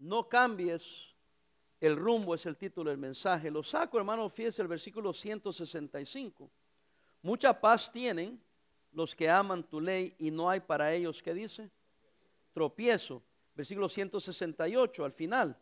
no 0.00 0.28
cambies 0.28 1.14
el 1.78 1.96
rumbo, 1.96 2.34
es 2.34 2.44
el 2.46 2.56
título 2.56 2.90
del 2.90 2.98
mensaje. 2.98 3.50
Lo 3.50 3.62
saco, 3.62 3.98
hermano, 3.98 4.28
fíjese 4.28 4.62
el 4.62 4.68
versículo 4.68 5.12
165. 5.12 6.50
Mucha 7.22 7.58
paz 7.58 7.92
tienen 7.92 8.40
los 8.92 9.14
que 9.14 9.28
aman 9.28 9.62
tu 9.62 9.80
ley 9.80 10.14
y 10.18 10.30
no 10.30 10.50
hay 10.50 10.60
para 10.60 10.92
ellos, 10.92 11.22
¿qué 11.22 11.34
dice? 11.34 11.70
Tropiezo. 12.52 13.22
Versículo 13.54 13.88
168 13.88 15.04
al 15.04 15.12
final. 15.12 15.56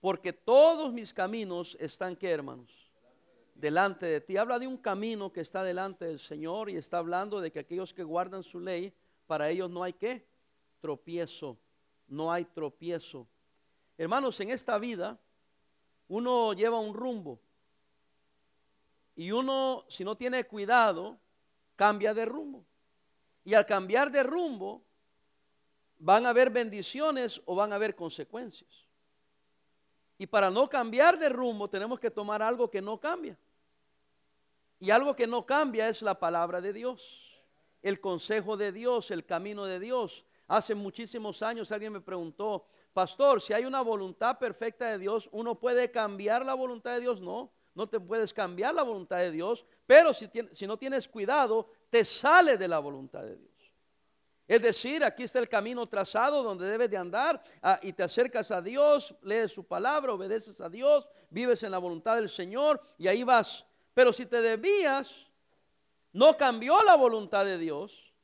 Porque 0.00 0.32
todos 0.32 0.92
mis 0.92 1.14
caminos 1.14 1.76
están, 1.80 2.16
¿qué 2.16 2.30
hermanos? 2.30 2.70
Delante 3.54 4.04
de 4.04 4.20
ti. 4.20 4.36
Habla 4.36 4.58
de 4.58 4.66
un 4.66 4.76
camino 4.76 5.32
que 5.32 5.40
está 5.40 5.64
delante 5.64 6.04
del 6.04 6.18
Señor 6.18 6.68
y 6.68 6.76
está 6.76 6.98
hablando 6.98 7.40
de 7.40 7.50
que 7.50 7.60
aquellos 7.60 7.94
que 7.94 8.02
guardan 8.02 8.42
su 8.42 8.60
ley, 8.60 8.92
para 9.26 9.48
ellos 9.48 9.70
no 9.70 9.82
hay 9.82 9.94
qué? 9.94 10.26
Tropiezo. 10.80 11.56
No 12.06 12.30
hay 12.30 12.44
tropiezo. 12.44 13.26
Hermanos, 13.96 14.38
en 14.40 14.50
esta 14.50 14.78
vida 14.78 15.18
uno 16.08 16.52
lleva 16.52 16.78
un 16.78 16.94
rumbo 16.94 17.40
y 19.16 19.30
uno, 19.30 19.84
si 19.88 20.04
no 20.04 20.16
tiene 20.16 20.44
cuidado, 20.44 21.18
cambia 21.76 22.12
de 22.14 22.24
rumbo. 22.24 22.64
Y 23.44 23.54
al 23.54 23.66
cambiar 23.66 24.10
de 24.10 24.22
rumbo, 24.22 24.82
van 25.98 26.26
a 26.26 26.30
haber 26.30 26.50
bendiciones 26.50 27.40
o 27.44 27.54
van 27.54 27.72
a 27.72 27.76
haber 27.76 27.94
consecuencias. 27.94 28.70
Y 30.18 30.26
para 30.26 30.50
no 30.50 30.68
cambiar 30.68 31.18
de 31.18 31.28
rumbo, 31.28 31.68
tenemos 31.68 32.00
que 32.00 32.10
tomar 32.10 32.42
algo 32.42 32.70
que 32.70 32.82
no 32.82 32.98
cambia. 32.98 33.38
Y 34.80 34.90
algo 34.90 35.14
que 35.14 35.26
no 35.26 35.46
cambia 35.46 35.88
es 35.88 36.02
la 36.02 36.18
palabra 36.18 36.60
de 36.60 36.72
Dios, 36.72 37.40
el 37.82 38.00
consejo 38.00 38.56
de 38.56 38.72
Dios, 38.72 39.10
el 39.10 39.24
camino 39.24 39.64
de 39.64 39.78
Dios. 39.78 40.24
Hace 40.48 40.74
muchísimos 40.74 41.42
años 41.42 41.70
alguien 41.70 41.92
me 41.92 42.00
preguntó, 42.00 42.66
pastor, 42.94 43.42
si 43.42 43.52
hay 43.52 43.66
una 43.66 43.82
voluntad 43.82 44.38
perfecta 44.38 44.88
de 44.88 44.98
Dios, 44.98 45.28
¿uno 45.32 45.58
puede 45.58 45.90
cambiar 45.90 46.46
la 46.46 46.54
voluntad 46.54 46.94
de 46.94 47.00
Dios? 47.00 47.20
No, 47.20 47.52
no 47.74 47.88
te 47.88 48.00
puedes 48.00 48.32
cambiar 48.32 48.74
la 48.74 48.84
voluntad 48.84 49.18
de 49.18 49.32
Dios, 49.32 49.66
pero 49.84 50.14
si, 50.14 50.30
no 50.66 50.78
tienes 50.78 51.08
cuidado, 51.08 51.68
te 51.90 52.04
sale 52.04 52.56
de 52.56 52.68
la 52.68 52.78
voluntad 52.78 53.22
de 53.24 53.36
Dios. 53.36 53.50
Es 54.46 54.62
decir, 54.62 55.02
aquí 55.02 55.24
está 55.24 55.38
el 55.38 55.48
camino 55.48 55.86
trazado 55.88 56.42
donde 56.42 56.66
debes 56.66 56.90
de 56.90 56.98
andar 56.98 57.42
ah, 57.62 57.80
y 57.82 57.92
te 57.92 58.02
acercas 58.02 58.50
a 58.50 58.60
Dios, 58.60 59.14
lees 59.22 59.52
su 59.52 59.64
palabra, 59.64 60.12
obedeces 60.12 60.60
a 60.60 60.68
Dios, 60.68 61.08
vives 61.30 61.62
en 61.62 61.72
la 61.72 61.78
voluntad 61.78 62.16
del 62.16 62.28
Señor 62.28 62.80
y 62.98 63.08
ahí 63.08 63.24
vas. 63.24 63.64
Pero 63.94 64.12
si 64.12 64.26
te 64.26 64.40
debías, 64.42 65.10
no 66.12 66.36
cambió 66.36 66.82
la 66.82 66.94
voluntad 66.94 67.44
de 67.44 67.58
Dios, 67.58 68.14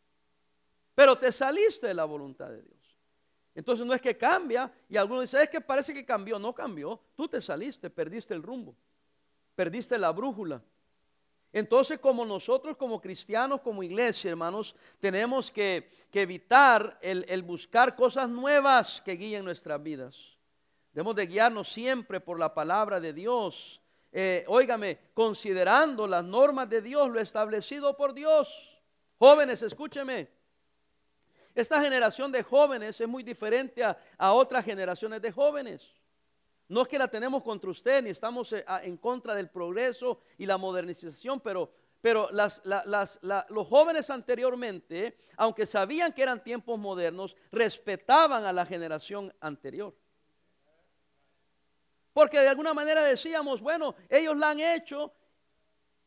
pero 0.94 1.16
te 1.16 1.32
saliste 1.32 1.88
de 1.88 1.94
la 1.94 2.04
voluntad 2.04 2.50
de 2.50 2.62
Dios. 2.62 2.79
Entonces 3.54 3.86
no 3.86 3.94
es 3.94 4.00
que 4.00 4.16
cambia 4.16 4.72
y 4.88 4.96
algunos 4.96 5.22
dicen, 5.22 5.40
es 5.40 5.48
que 5.48 5.60
parece 5.60 5.92
que 5.92 6.04
cambió. 6.04 6.38
No 6.38 6.54
cambió, 6.54 7.00
tú 7.16 7.28
te 7.28 7.42
saliste, 7.42 7.90
perdiste 7.90 8.34
el 8.34 8.42
rumbo, 8.42 8.74
perdiste 9.54 9.98
la 9.98 10.10
brújula. 10.10 10.62
Entonces 11.52 11.98
como 11.98 12.24
nosotros 12.24 12.76
como 12.76 13.00
cristianos, 13.00 13.60
como 13.60 13.82
iglesia, 13.82 14.30
hermanos, 14.30 14.74
tenemos 15.00 15.50
que, 15.50 15.90
evitar 16.12 16.98
el, 17.02 17.42
buscar 17.42 17.96
cosas 17.96 18.28
nuevas 18.28 19.02
que 19.04 19.12
guíen 19.16 19.44
nuestras 19.44 19.82
vidas. 19.82 20.16
Debemos 20.92 21.16
de 21.16 21.26
guiarnos 21.26 21.72
siempre 21.72 22.20
por 22.20 22.38
la 22.38 22.54
palabra 22.54 23.00
de 23.00 23.12
Dios. 23.12 23.80
Eh, 24.12 24.44
óigame, 24.48 24.98
considerando 25.14 26.06
las 26.06 26.24
normas 26.24 26.68
de 26.68 26.82
Dios, 26.82 27.10
lo 27.10 27.20
establecido 27.20 27.96
por 27.96 28.12
Dios. 28.12 28.52
Jóvenes, 29.18 29.62
escúcheme. 29.62 30.39
Esta 31.54 31.80
generación 31.80 32.30
de 32.30 32.42
jóvenes 32.42 33.00
es 33.00 33.08
muy 33.08 33.22
diferente 33.22 33.82
a, 33.82 34.32
otras 34.32 34.64
generaciones 34.64 35.20
de 35.20 35.32
jóvenes. 35.32 35.90
No 36.68 36.82
es 36.82 36.88
que 36.88 36.98
la 36.98 37.08
tenemos 37.08 37.42
contra 37.42 37.70
usted, 37.70 38.02
ni 38.02 38.10
estamos 38.10 38.52
eh, 38.52 38.64
en 38.82 38.96
contra 38.96 39.34
del 39.34 39.48
progreso 39.48 40.20
y 40.38 40.46
la 40.46 40.56
modernización, 40.56 41.40
pero, 41.40 41.72
pero 42.00 42.28
los 42.30 43.68
jóvenes 43.68 44.08
anteriormente, 44.10 45.18
aunque 45.36 45.66
sabían 45.66 46.12
que 46.12 46.22
eran 46.22 46.42
tiempos 46.42 46.78
modernos, 46.78 47.36
respetaban 47.50 48.44
a 48.44 48.52
la 48.52 48.64
generación 48.64 49.34
anterior. 49.40 49.92
Porque 52.12 52.38
de 52.40 52.48
alguna 52.48 52.74
manera 52.74 53.02
decíamos, 53.02 53.60
bueno, 53.60 53.96
ellos 54.08 54.36
la 54.36 54.50
han 54.50 54.60
hecho 54.60 55.12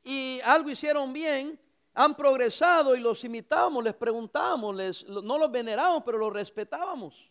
y 0.04 0.40
algo 0.44 0.70
hicieron 0.70 1.12
bien, 1.12 1.60
han 1.94 2.16
progresado 2.16 2.96
y 2.96 3.00
los 3.00 3.24
imitábamos, 3.24 3.84
les 3.84 3.94
preguntábamos, 3.94 4.76
les, 4.76 5.06
no 5.08 5.38
los 5.38 5.52
venerábamos, 5.52 6.04
pero 6.04 6.18
los 6.18 6.34
respetábamos. 6.34 7.30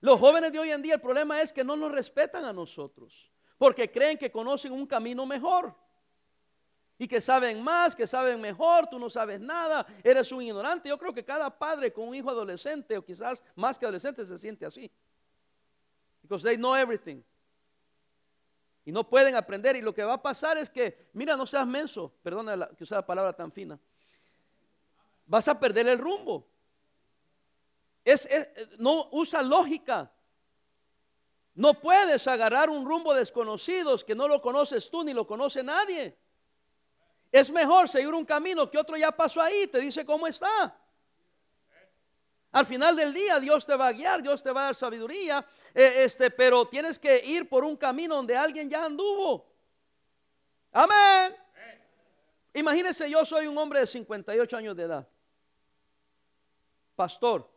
Los 0.00 0.18
jóvenes 0.18 0.52
de 0.52 0.58
hoy 0.58 0.70
en 0.70 0.82
día 0.82 0.94
el 0.94 1.00
problema 1.00 1.40
es 1.40 1.52
que 1.52 1.64
no 1.64 1.76
nos 1.76 1.92
respetan 1.92 2.44
a 2.44 2.52
nosotros, 2.52 3.30
porque 3.58 3.90
creen 3.90 4.18
que 4.18 4.30
conocen 4.30 4.72
un 4.72 4.86
camino 4.86 5.26
mejor 5.26 5.74
y 6.98 7.08
que 7.08 7.20
saben 7.20 7.62
más, 7.62 7.94
que 7.96 8.06
saben 8.06 8.40
mejor, 8.40 8.86
tú 8.86 8.98
no 8.98 9.10
sabes 9.10 9.40
nada, 9.40 9.86
eres 10.02 10.30
un 10.30 10.42
ignorante. 10.42 10.88
Yo 10.88 10.98
creo 10.98 11.12
que 11.12 11.24
cada 11.24 11.50
padre 11.50 11.92
con 11.92 12.08
un 12.08 12.14
hijo 12.14 12.30
adolescente 12.30 12.96
o 12.96 13.04
quizás 13.04 13.42
más 13.54 13.78
que 13.78 13.84
adolescente 13.84 14.24
se 14.24 14.38
siente 14.38 14.64
así. 14.64 14.90
Because 16.22 16.42
they 16.42 16.56
know 16.56 16.74
everything. 16.74 17.22
Y 18.84 18.92
no 18.92 19.08
pueden 19.08 19.34
aprender. 19.34 19.76
Y 19.76 19.82
lo 19.82 19.94
que 19.94 20.04
va 20.04 20.14
a 20.14 20.22
pasar 20.22 20.58
es 20.58 20.68
que, 20.68 21.08
mira, 21.12 21.36
no 21.36 21.46
seas 21.46 21.66
menso, 21.66 22.12
perdona 22.22 22.68
que 22.76 22.84
usa 22.84 22.98
la 22.98 23.06
palabra 23.06 23.32
tan 23.32 23.50
fina. 23.50 23.78
Vas 25.26 25.48
a 25.48 25.58
perder 25.58 25.88
el 25.88 25.98
rumbo. 25.98 26.46
Es, 28.04 28.28
no 28.78 29.08
usa 29.12 29.42
lógica. 29.42 30.10
No 31.54 31.74
puedes 31.74 32.26
agarrar 32.26 32.68
un 32.68 32.84
rumbo 32.84 33.14
desconocidos 33.14 34.04
que 34.04 34.14
no 34.14 34.28
lo 34.28 34.42
conoces 34.42 34.90
tú 34.90 35.04
ni 35.04 35.12
lo 35.12 35.26
conoce 35.26 35.62
nadie. 35.62 36.18
Es 37.30 37.50
mejor 37.50 37.88
seguir 37.88 38.12
un 38.12 38.24
camino 38.24 38.70
que 38.70 38.78
otro 38.78 38.96
ya 38.96 39.10
pasó 39.12 39.40
ahí, 39.40 39.66
te 39.68 39.78
dice 39.80 40.04
cómo 40.04 40.26
está. 40.26 40.76
Al 42.54 42.66
final 42.66 42.94
del 42.94 43.12
día 43.12 43.40
Dios 43.40 43.66
te 43.66 43.74
va 43.74 43.88
a 43.88 43.92
guiar, 43.92 44.22
Dios 44.22 44.40
te 44.40 44.52
va 44.52 44.60
a 44.60 44.64
dar 44.66 44.74
sabiduría, 44.76 45.44
eh, 45.74 46.04
este, 46.04 46.30
pero 46.30 46.68
tienes 46.68 47.00
que 47.00 47.20
ir 47.26 47.48
por 47.48 47.64
un 47.64 47.76
camino 47.76 48.14
donde 48.14 48.36
alguien 48.36 48.70
ya 48.70 48.84
anduvo. 48.84 49.44
Amén. 50.70 51.34
Imagínense, 52.52 53.10
yo 53.10 53.24
soy 53.24 53.48
un 53.48 53.58
hombre 53.58 53.80
de 53.80 53.88
58 53.88 54.56
años 54.56 54.76
de 54.76 54.84
edad. 54.84 55.08
Pastor. 56.94 57.50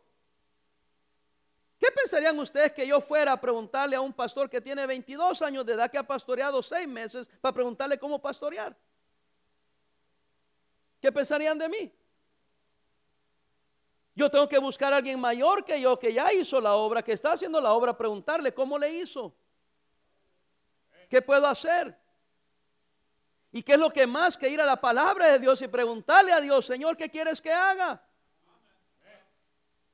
¿Qué 1.78 1.92
pensarían 1.92 2.36
ustedes 2.40 2.72
que 2.72 2.84
yo 2.84 3.00
fuera 3.00 3.30
a 3.30 3.40
preguntarle 3.40 3.94
a 3.94 4.00
un 4.00 4.12
pastor 4.12 4.50
que 4.50 4.60
tiene 4.60 4.84
22 4.84 5.40
años 5.42 5.64
de 5.64 5.74
edad, 5.74 5.88
que 5.88 5.98
ha 5.98 6.02
pastoreado 6.02 6.60
seis 6.60 6.88
meses, 6.88 7.28
para 7.40 7.54
preguntarle 7.54 8.00
cómo 8.00 8.20
pastorear? 8.20 8.76
¿Qué 11.00 11.12
pensarían 11.12 11.56
de 11.56 11.68
mí? 11.68 11.92
Yo 14.18 14.28
tengo 14.28 14.48
que 14.48 14.58
buscar 14.58 14.92
a 14.92 14.96
alguien 14.96 15.20
mayor 15.20 15.64
que 15.64 15.80
yo, 15.80 15.96
que 15.96 16.12
ya 16.12 16.32
hizo 16.32 16.60
la 16.60 16.74
obra, 16.74 17.04
que 17.04 17.12
está 17.12 17.34
haciendo 17.34 17.60
la 17.60 17.72
obra, 17.72 17.96
preguntarle 17.96 18.52
cómo 18.52 18.76
le 18.76 18.92
hizo. 18.92 19.32
¿Qué 21.08 21.22
puedo 21.22 21.46
hacer? 21.46 21.96
¿Y 23.52 23.62
qué 23.62 23.74
es 23.74 23.78
lo 23.78 23.90
que 23.90 24.08
más 24.08 24.36
que 24.36 24.48
ir 24.48 24.60
a 24.60 24.66
la 24.66 24.80
palabra 24.80 25.28
de 25.28 25.38
Dios 25.38 25.62
y 25.62 25.68
preguntarle 25.68 26.32
a 26.32 26.40
Dios, 26.40 26.66
Señor, 26.66 26.96
¿qué 26.96 27.08
quieres 27.08 27.40
que 27.40 27.52
haga? 27.52 28.02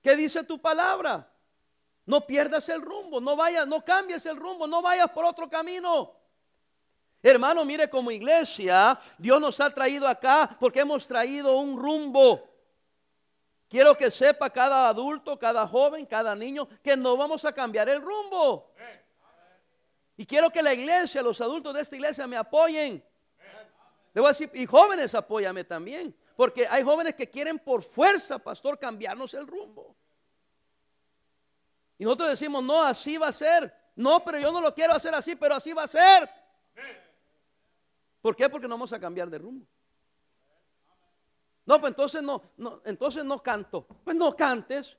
¿Qué 0.00 0.16
dice 0.16 0.42
tu 0.42 0.58
palabra? 0.58 1.30
No 2.06 2.26
pierdas 2.26 2.66
el 2.70 2.80
rumbo, 2.80 3.20
no 3.20 3.36
vayas, 3.36 3.66
no 3.66 3.84
cambies 3.84 4.24
el 4.24 4.38
rumbo, 4.38 4.66
no 4.66 4.80
vayas 4.80 5.10
por 5.10 5.26
otro 5.26 5.50
camino. 5.50 6.16
Hermano, 7.22 7.62
mire 7.66 7.90
como 7.90 8.10
iglesia, 8.10 8.98
Dios 9.18 9.38
nos 9.38 9.60
ha 9.60 9.68
traído 9.68 10.08
acá 10.08 10.56
porque 10.58 10.80
hemos 10.80 11.06
traído 11.06 11.58
un 11.58 11.78
rumbo. 11.78 12.53
Quiero 13.74 13.96
que 13.96 14.08
sepa 14.08 14.48
cada 14.50 14.88
adulto, 14.88 15.36
cada 15.36 15.66
joven, 15.66 16.06
cada 16.06 16.36
niño, 16.36 16.68
que 16.80 16.96
no 16.96 17.16
vamos 17.16 17.44
a 17.44 17.52
cambiar 17.52 17.88
el 17.88 18.00
rumbo. 18.00 18.72
Y 20.16 20.24
quiero 20.24 20.48
que 20.48 20.62
la 20.62 20.72
iglesia, 20.72 21.20
los 21.20 21.40
adultos 21.40 21.74
de 21.74 21.80
esta 21.80 21.96
iglesia 21.96 22.24
me 22.28 22.36
apoyen. 22.36 23.04
Debo 24.12 24.28
decir, 24.28 24.48
y 24.54 24.64
jóvenes 24.64 25.12
apóyame 25.16 25.64
también. 25.64 26.16
Porque 26.36 26.68
hay 26.68 26.84
jóvenes 26.84 27.16
que 27.16 27.28
quieren 27.28 27.58
por 27.58 27.82
fuerza, 27.82 28.38
pastor, 28.38 28.78
cambiarnos 28.78 29.34
el 29.34 29.44
rumbo. 29.44 29.96
Y 31.98 32.04
nosotros 32.04 32.28
decimos, 32.28 32.62
no, 32.62 32.80
así 32.80 33.16
va 33.16 33.26
a 33.26 33.32
ser. 33.32 33.74
No, 33.96 34.24
pero 34.24 34.38
yo 34.38 34.52
no 34.52 34.60
lo 34.60 34.72
quiero 34.72 34.94
hacer 34.94 35.12
así, 35.16 35.34
pero 35.34 35.56
así 35.56 35.72
va 35.72 35.82
a 35.82 35.88
ser. 35.88 36.30
¿Por 38.22 38.36
qué? 38.36 38.48
Porque 38.48 38.68
no 38.68 38.74
vamos 38.74 38.92
a 38.92 39.00
cambiar 39.00 39.28
de 39.28 39.38
rumbo. 39.38 39.66
No, 41.66 41.80
pues 41.80 41.92
entonces 41.92 42.22
no, 42.22 42.42
no, 42.56 42.80
entonces 42.84 43.24
no 43.24 43.42
canto. 43.42 43.86
Pues 44.04 44.16
no 44.16 44.34
cantes. 44.36 44.96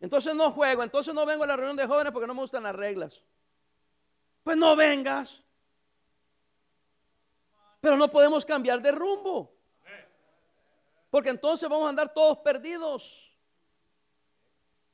Entonces 0.00 0.34
no 0.34 0.50
juego, 0.50 0.82
entonces 0.82 1.14
no 1.14 1.24
vengo 1.24 1.44
a 1.44 1.46
la 1.46 1.56
reunión 1.56 1.76
de 1.76 1.86
jóvenes 1.86 2.12
porque 2.12 2.26
no 2.26 2.34
me 2.34 2.42
gustan 2.42 2.64
las 2.64 2.74
reglas. 2.74 3.22
Pues 4.42 4.56
no 4.56 4.76
vengas. 4.76 5.42
Pero 7.80 7.96
no 7.96 8.08
podemos 8.08 8.44
cambiar 8.44 8.82
de 8.82 8.92
rumbo. 8.92 9.52
Porque 11.10 11.30
entonces 11.30 11.68
vamos 11.68 11.86
a 11.86 11.90
andar 11.90 12.12
todos 12.12 12.38
perdidos. 12.38 13.25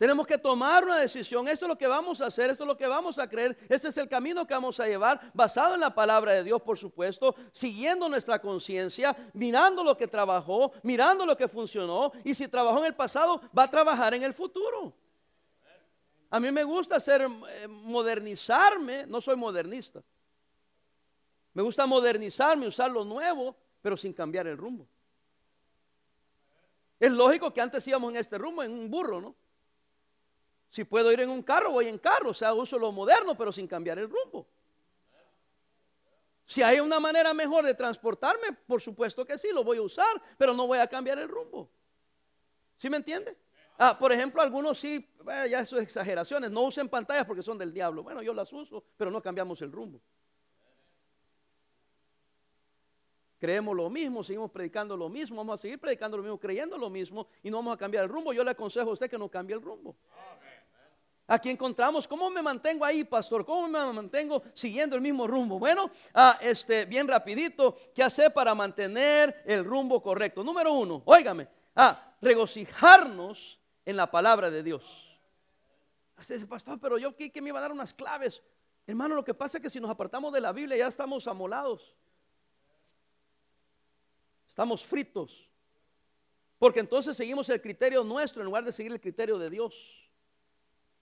Tenemos 0.02 0.26
que 0.26 0.36
tomar 0.36 0.82
una 0.82 0.96
decisión. 0.96 1.46
Esto 1.46 1.66
es 1.66 1.68
lo 1.68 1.78
que 1.78 1.86
vamos 1.86 2.20
a 2.20 2.26
hacer, 2.26 2.50
esto 2.50 2.64
es 2.64 2.66
lo 2.66 2.76
que 2.76 2.88
vamos 2.88 3.20
a 3.20 3.28
creer. 3.28 3.56
Este 3.68 3.86
es 3.86 3.96
el 3.96 4.08
camino 4.08 4.44
que 4.44 4.52
vamos 4.52 4.80
a 4.80 4.86
llevar, 4.88 5.30
basado 5.32 5.74
en 5.74 5.80
la 5.80 5.94
palabra 5.94 6.32
de 6.32 6.42
Dios, 6.42 6.60
por 6.60 6.76
supuesto, 6.76 7.36
siguiendo 7.52 8.08
nuestra 8.08 8.40
conciencia, 8.40 9.16
mirando 9.32 9.84
lo 9.84 9.96
que 9.96 10.08
trabajó, 10.08 10.72
mirando 10.82 11.24
lo 11.24 11.36
que 11.36 11.46
funcionó. 11.46 12.10
Y 12.24 12.34
si 12.34 12.48
trabajó 12.48 12.80
en 12.80 12.86
el 12.86 12.96
pasado, 12.96 13.42
va 13.56 13.62
a 13.62 13.70
trabajar 13.70 14.12
en 14.14 14.24
el 14.24 14.34
futuro. 14.34 14.92
A 16.30 16.40
mí 16.40 16.50
me 16.50 16.64
gusta 16.64 16.96
hacer, 16.96 17.22
eh, 17.22 17.68
modernizarme, 17.68 19.06
no 19.06 19.20
soy 19.20 19.36
modernista. 19.36 20.02
Me 21.54 21.62
gusta 21.62 21.86
modernizarme, 21.86 22.66
usar 22.66 22.90
lo 22.90 23.04
nuevo, 23.04 23.54
pero 23.80 23.96
sin 23.96 24.12
cambiar 24.12 24.48
el 24.48 24.58
rumbo. 24.58 24.84
Es 26.98 27.12
lógico 27.12 27.54
que 27.54 27.60
antes 27.60 27.86
íbamos 27.86 28.10
en 28.10 28.16
este 28.16 28.36
rumbo, 28.36 28.64
en 28.64 28.72
un 28.72 28.90
burro, 28.90 29.20
¿no? 29.20 29.36
Si 30.72 30.84
puedo 30.84 31.12
ir 31.12 31.20
en 31.20 31.28
un 31.28 31.42
carro, 31.42 31.72
voy 31.72 31.86
en 31.86 31.98
carro. 31.98 32.30
O 32.30 32.34
sea, 32.34 32.54
uso 32.54 32.78
lo 32.78 32.90
moderno, 32.90 33.36
pero 33.36 33.52
sin 33.52 33.68
cambiar 33.68 33.98
el 33.98 34.08
rumbo. 34.08 34.48
Si 36.46 36.62
hay 36.62 36.80
una 36.80 36.98
manera 36.98 37.34
mejor 37.34 37.66
de 37.66 37.74
transportarme, 37.74 38.52
por 38.66 38.80
supuesto 38.80 39.26
que 39.26 39.36
sí, 39.36 39.48
lo 39.52 39.62
voy 39.62 39.76
a 39.76 39.82
usar, 39.82 40.20
pero 40.38 40.54
no 40.54 40.66
voy 40.66 40.78
a 40.78 40.86
cambiar 40.86 41.18
el 41.18 41.28
rumbo. 41.28 41.70
¿Sí 42.78 42.88
me 42.88 42.96
entiende? 42.96 43.36
Ah, 43.76 43.98
por 43.98 44.12
ejemplo, 44.12 44.40
algunos 44.40 44.78
sí, 44.78 45.06
eh, 45.30 45.48
ya 45.50 45.60
eso 45.60 45.76
es 45.76 45.82
exageraciones, 45.82 46.50
no 46.50 46.62
usen 46.62 46.88
pantallas 46.88 47.26
porque 47.26 47.42
son 47.42 47.58
del 47.58 47.70
diablo. 47.70 48.02
Bueno, 48.02 48.22
yo 48.22 48.32
las 48.32 48.50
uso, 48.50 48.82
pero 48.96 49.10
no 49.10 49.20
cambiamos 49.20 49.60
el 49.60 49.70
rumbo. 49.70 50.00
creemos 53.42 53.74
lo 53.74 53.90
mismo, 53.90 54.22
seguimos 54.22 54.52
predicando 54.52 54.96
lo 54.96 55.08
mismo, 55.08 55.38
vamos 55.38 55.58
a 55.58 55.58
seguir 55.62 55.76
predicando 55.80 56.16
lo 56.16 56.22
mismo, 56.22 56.38
creyendo 56.38 56.78
lo 56.78 56.88
mismo 56.88 57.26
y 57.42 57.50
no 57.50 57.56
vamos 57.56 57.74
a 57.74 57.76
cambiar 57.76 58.04
el 58.04 58.08
rumbo. 58.08 58.32
Yo 58.32 58.44
le 58.44 58.52
aconsejo 58.52 58.90
a 58.90 58.92
usted 58.92 59.10
que 59.10 59.18
no 59.18 59.28
cambie 59.28 59.56
el 59.56 59.60
rumbo. 59.60 59.96
Aquí 61.26 61.50
encontramos, 61.50 62.08
¿cómo 62.08 62.28
me 62.30 62.42
mantengo 62.42 62.84
ahí, 62.84 63.04
pastor? 63.04 63.44
¿Cómo 63.46 63.68
me 63.68 63.92
mantengo 63.92 64.42
siguiendo 64.52 64.96
el 64.96 65.02
mismo 65.02 65.26
rumbo? 65.26 65.58
Bueno, 65.58 65.90
ah, 66.14 66.38
este, 66.40 66.84
bien 66.84 67.06
rapidito, 67.06 67.76
¿qué 67.94 68.02
hacer 68.02 68.32
para 68.32 68.54
mantener 68.54 69.42
el 69.46 69.64
rumbo 69.64 70.02
correcto? 70.02 70.42
Número 70.42 70.72
uno, 70.72 71.02
óigame, 71.04 71.48
ah, 71.76 72.14
regocijarnos 72.20 73.58
en 73.84 73.96
la 73.96 74.10
palabra 74.10 74.50
de 74.50 74.62
Dios. 74.62 74.82
Usted 76.18 76.36
dice, 76.36 76.46
pastor, 76.46 76.78
pero 76.80 76.98
yo 76.98 77.16
¿qué, 77.16 77.32
me 77.40 77.48
iba 77.48 77.58
a 77.58 77.62
dar 77.62 77.72
unas 77.72 77.94
claves. 77.94 78.42
Hermano, 78.86 79.14
lo 79.14 79.24
que 79.24 79.34
pasa 79.34 79.58
es 79.58 79.62
que 79.62 79.70
si 79.70 79.80
nos 79.80 79.90
apartamos 79.90 80.32
de 80.32 80.40
la 80.40 80.52
Biblia 80.52 80.76
ya 80.76 80.88
estamos 80.88 81.26
amolados. 81.26 81.96
Estamos 84.48 84.84
fritos. 84.84 85.48
Porque 86.58 86.80
entonces 86.80 87.16
seguimos 87.16 87.48
el 87.48 87.60
criterio 87.60 88.04
nuestro 88.04 88.42
en 88.42 88.46
lugar 88.46 88.64
de 88.64 88.72
seguir 88.72 88.92
el 88.92 89.00
criterio 89.00 89.38
de 89.38 89.50
Dios. 89.50 90.01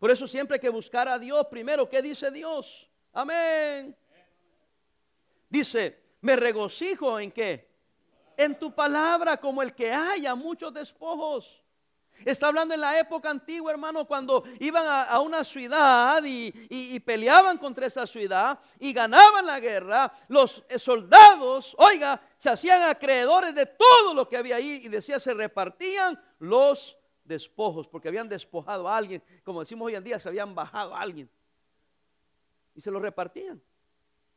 Por 0.01 0.11
eso 0.11 0.27
siempre 0.27 0.55
hay 0.55 0.61
que 0.61 0.71
buscar 0.71 1.07
a 1.07 1.19
Dios 1.19 1.47
primero. 1.49 1.87
¿Qué 1.87 2.01
dice 2.01 2.31
Dios? 2.31 2.89
Amén. 3.13 3.95
Dice, 5.51 6.03
me 6.23 6.37
regocijo 6.37 7.21
en 7.21 7.31
qué? 7.31 7.69
En 8.35 8.59
tu 8.59 8.75
palabra 8.75 9.37
como 9.37 9.63
el 9.63 9.75
que 9.75 9.93
haya 9.93 10.35
muchos 10.35 10.73
despojos. 10.73 11.63
Está 12.25 12.49
hablando 12.49 12.73
en 12.75 12.81
la 12.81 12.99
época 12.99 13.29
antigua, 13.29 13.73
hermano, 13.73 14.07
cuando 14.07 14.45
iban 14.59 14.85
a, 14.87 15.21
una 15.21 15.45
ciudad 15.45 16.23
y, 16.25 17.01
peleaban 17.01 17.59
contra 17.59 17.87
esa 17.87 18.07
ciudad 18.07 18.59
y 18.79 18.95
ganaban 18.95 19.45
la 19.45 19.61
guerra. 19.61 20.11
Los 20.29 20.63
soldados, 20.79 21.75
oiga, 21.79 22.23
se 22.39 22.49
hacían 22.49 22.83
acreedores 22.85 23.55
de 23.55 23.67
todo 23.67 24.15
lo 24.15 24.27
que 24.27 24.39
había 24.39 24.57
ahí 24.57 24.81
y 24.83 24.89
decía, 24.89 25.21
se 25.21 25.35
repartían 25.35 26.19
los 26.39 26.97
despojos, 27.31 27.89
porque 27.89 28.09
habían 28.09 28.29
despojado 28.29 28.87
a 28.87 28.97
alguien, 28.97 29.23
como 29.43 29.61
decimos 29.61 29.87
hoy 29.87 29.95
en 29.95 30.05
día, 30.05 30.19
se 30.19 30.29
habían 30.29 30.55
bajado 30.55 30.95
a 30.95 31.01
alguien. 31.01 31.31
Y 32.75 32.81
se 32.83 32.91
lo 32.91 33.01
repartían. 33.01 33.63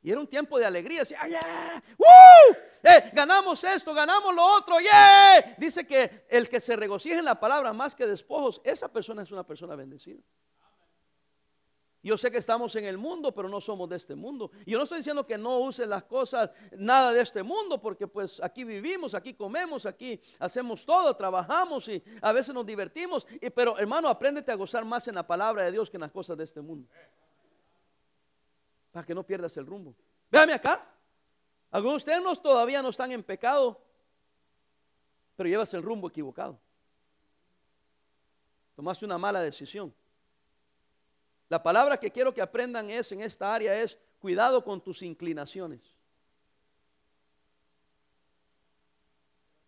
Y 0.01 0.11
era 0.11 0.19
un 0.19 0.27
tiempo 0.27 0.59
de 0.59 0.65
alegría. 0.65 0.99
Decía, 0.99 1.19
yeah! 1.25 1.83
Eh, 2.83 3.11
ganamos 3.13 3.63
esto, 3.63 3.93
ganamos 3.93 4.35
lo 4.35 4.45
otro. 4.45 4.75
Dice 5.57 5.87
que 5.87 6.25
el 6.29 6.49
que 6.49 6.59
se 6.59 6.75
regocija 6.75 7.17
en 7.17 7.25
la 7.25 7.39
palabra 7.39 7.71
más 7.71 7.95
que 7.95 8.05
despojos, 8.05 8.61
esa 8.63 8.89
persona 8.89 9.23
es 9.23 9.31
una 9.31 9.45
persona 9.45 9.75
bendecida. 9.75 10.21
Yo 12.03 12.17
sé 12.17 12.29
que 12.29 12.37
estamos 12.37 12.75
en 12.75 12.83
el 12.83 12.97
mundo, 12.97 13.33
pero 13.33 13.47
no 13.47 13.61
somos 13.61 13.87
de 13.89 13.95
este 13.95 14.13
mundo. 14.13 14.51
Y 14.65 14.71
yo 14.71 14.77
no 14.77 14.83
estoy 14.83 14.97
diciendo 14.97 15.25
que 15.25 15.37
no 15.37 15.59
usen 15.59 15.89
las 15.89 16.03
cosas, 16.03 16.51
nada 16.73 17.13
de 17.13 17.21
este 17.21 17.41
mundo, 17.43 17.79
porque 17.79 18.07
pues 18.07 18.43
aquí 18.43 18.65
vivimos, 18.65 19.13
aquí 19.13 19.33
comemos, 19.33 19.85
aquí 19.85 20.19
hacemos 20.37 20.85
todo, 20.85 21.15
trabajamos 21.15 21.87
y 21.87 22.03
a 22.21 22.33
veces 22.33 22.53
nos 22.53 22.65
divertimos. 22.65 23.25
Y, 23.39 23.49
pero 23.49 23.79
hermano, 23.79 24.09
apréndete 24.09 24.51
a 24.51 24.55
gozar 24.55 24.83
más 24.83 25.07
en 25.07 25.15
la 25.15 25.25
palabra 25.25 25.63
de 25.63 25.71
Dios 25.71 25.89
que 25.89 25.95
en 25.95 26.01
las 26.01 26.11
cosas 26.11 26.37
de 26.37 26.43
este 26.43 26.59
mundo. 26.59 26.89
Para 28.91 29.05
que 29.05 29.15
no 29.15 29.25
pierdas 29.25 29.55
el 29.55 29.65
rumbo. 29.65 29.95
Véame 30.29 30.51
acá. 30.51 30.85
Algunos 31.71 32.03
de 32.03 32.11
ustedes 32.11 32.41
todavía 32.41 32.81
no 32.81 32.89
están 32.89 33.13
en 33.13 33.23
pecado, 33.23 33.81
pero 35.37 35.47
llevas 35.47 35.73
el 35.73 35.81
rumbo 35.81 36.09
equivocado. 36.09 36.59
Tomaste 38.75 39.05
una 39.05 39.17
mala 39.17 39.39
decisión. 39.39 39.95
La 41.49 41.61
palabra 41.61 41.99
que 41.99 42.11
quiero 42.11 42.33
que 42.33 42.41
aprendan 42.41 42.89
es 42.89 43.11
en 43.11 43.21
esta 43.21 43.53
área 43.53 43.79
es 43.81 43.97
cuidado 44.19 44.63
con 44.63 44.81
tus 44.81 45.01
inclinaciones. 45.01 45.81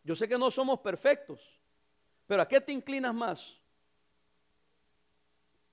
Yo 0.04 0.16
sé 0.16 0.28
que 0.28 0.38
no 0.38 0.52
somos 0.52 0.80
perfectos, 0.80 1.42
pero 2.28 2.42
¿a 2.42 2.48
qué 2.48 2.62
te 2.62 2.72
inclinas 2.72 3.14
más? 3.14 3.60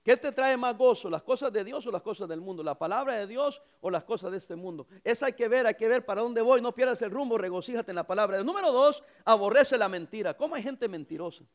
¿Qué 0.03 0.17
te 0.17 0.33
trae 0.33 0.57
más 0.57 0.77
gozo? 0.77 1.09
¿Las 1.09 1.23
cosas 1.23 1.53
de 1.53 1.63
Dios 1.63 1.87
o 1.87 1.91
las 1.91 2.01
cosas 2.01 2.27
del 2.27 2.41
mundo? 2.41 2.61
¿La 2.61 2.77
palabra 2.77 3.15
de 3.15 3.25
Dios 3.25 3.61
o 3.79 3.89
las 3.89 4.03
cosas 4.03 4.31
de 4.31 4.37
este 4.37 4.55
mundo? 4.55 4.85
Esa 5.01 5.27
hay 5.27 5.33
que 5.33 5.47
ver, 5.47 5.65
hay 5.65 5.75
que 5.75 5.87
ver 5.87 6.03
para 6.05 6.21
dónde 6.21 6.41
voy. 6.41 6.61
No 6.61 6.75
pierdas 6.75 7.01
el 7.03 7.11
rumbo, 7.11 7.37
regocíjate 7.37 7.91
en 7.91 7.95
la 7.95 8.05
palabra. 8.05 8.43
Número 8.43 8.73
dos, 8.73 9.01
aborrece 9.23 9.77
la 9.77 9.87
mentira. 9.87 10.35
¿Cómo 10.35 10.55
hay 10.55 10.63
gente 10.63 10.89
mentirosa? 10.89 11.45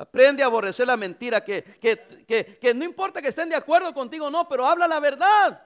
Aprende 0.00 0.42
a 0.42 0.46
aborrecer 0.46 0.86
la 0.86 0.96
mentira, 0.96 1.44
que, 1.44 1.62
que, 1.62 2.74
no 2.74 2.86
importa 2.86 3.20
que 3.20 3.28
estén 3.28 3.50
de 3.50 3.54
acuerdo 3.54 3.92
contigo 3.92 4.30
no, 4.30 4.48
pero 4.48 4.66
habla 4.66 4.88
la 4.88 4.98
verdad. 4.98 5.62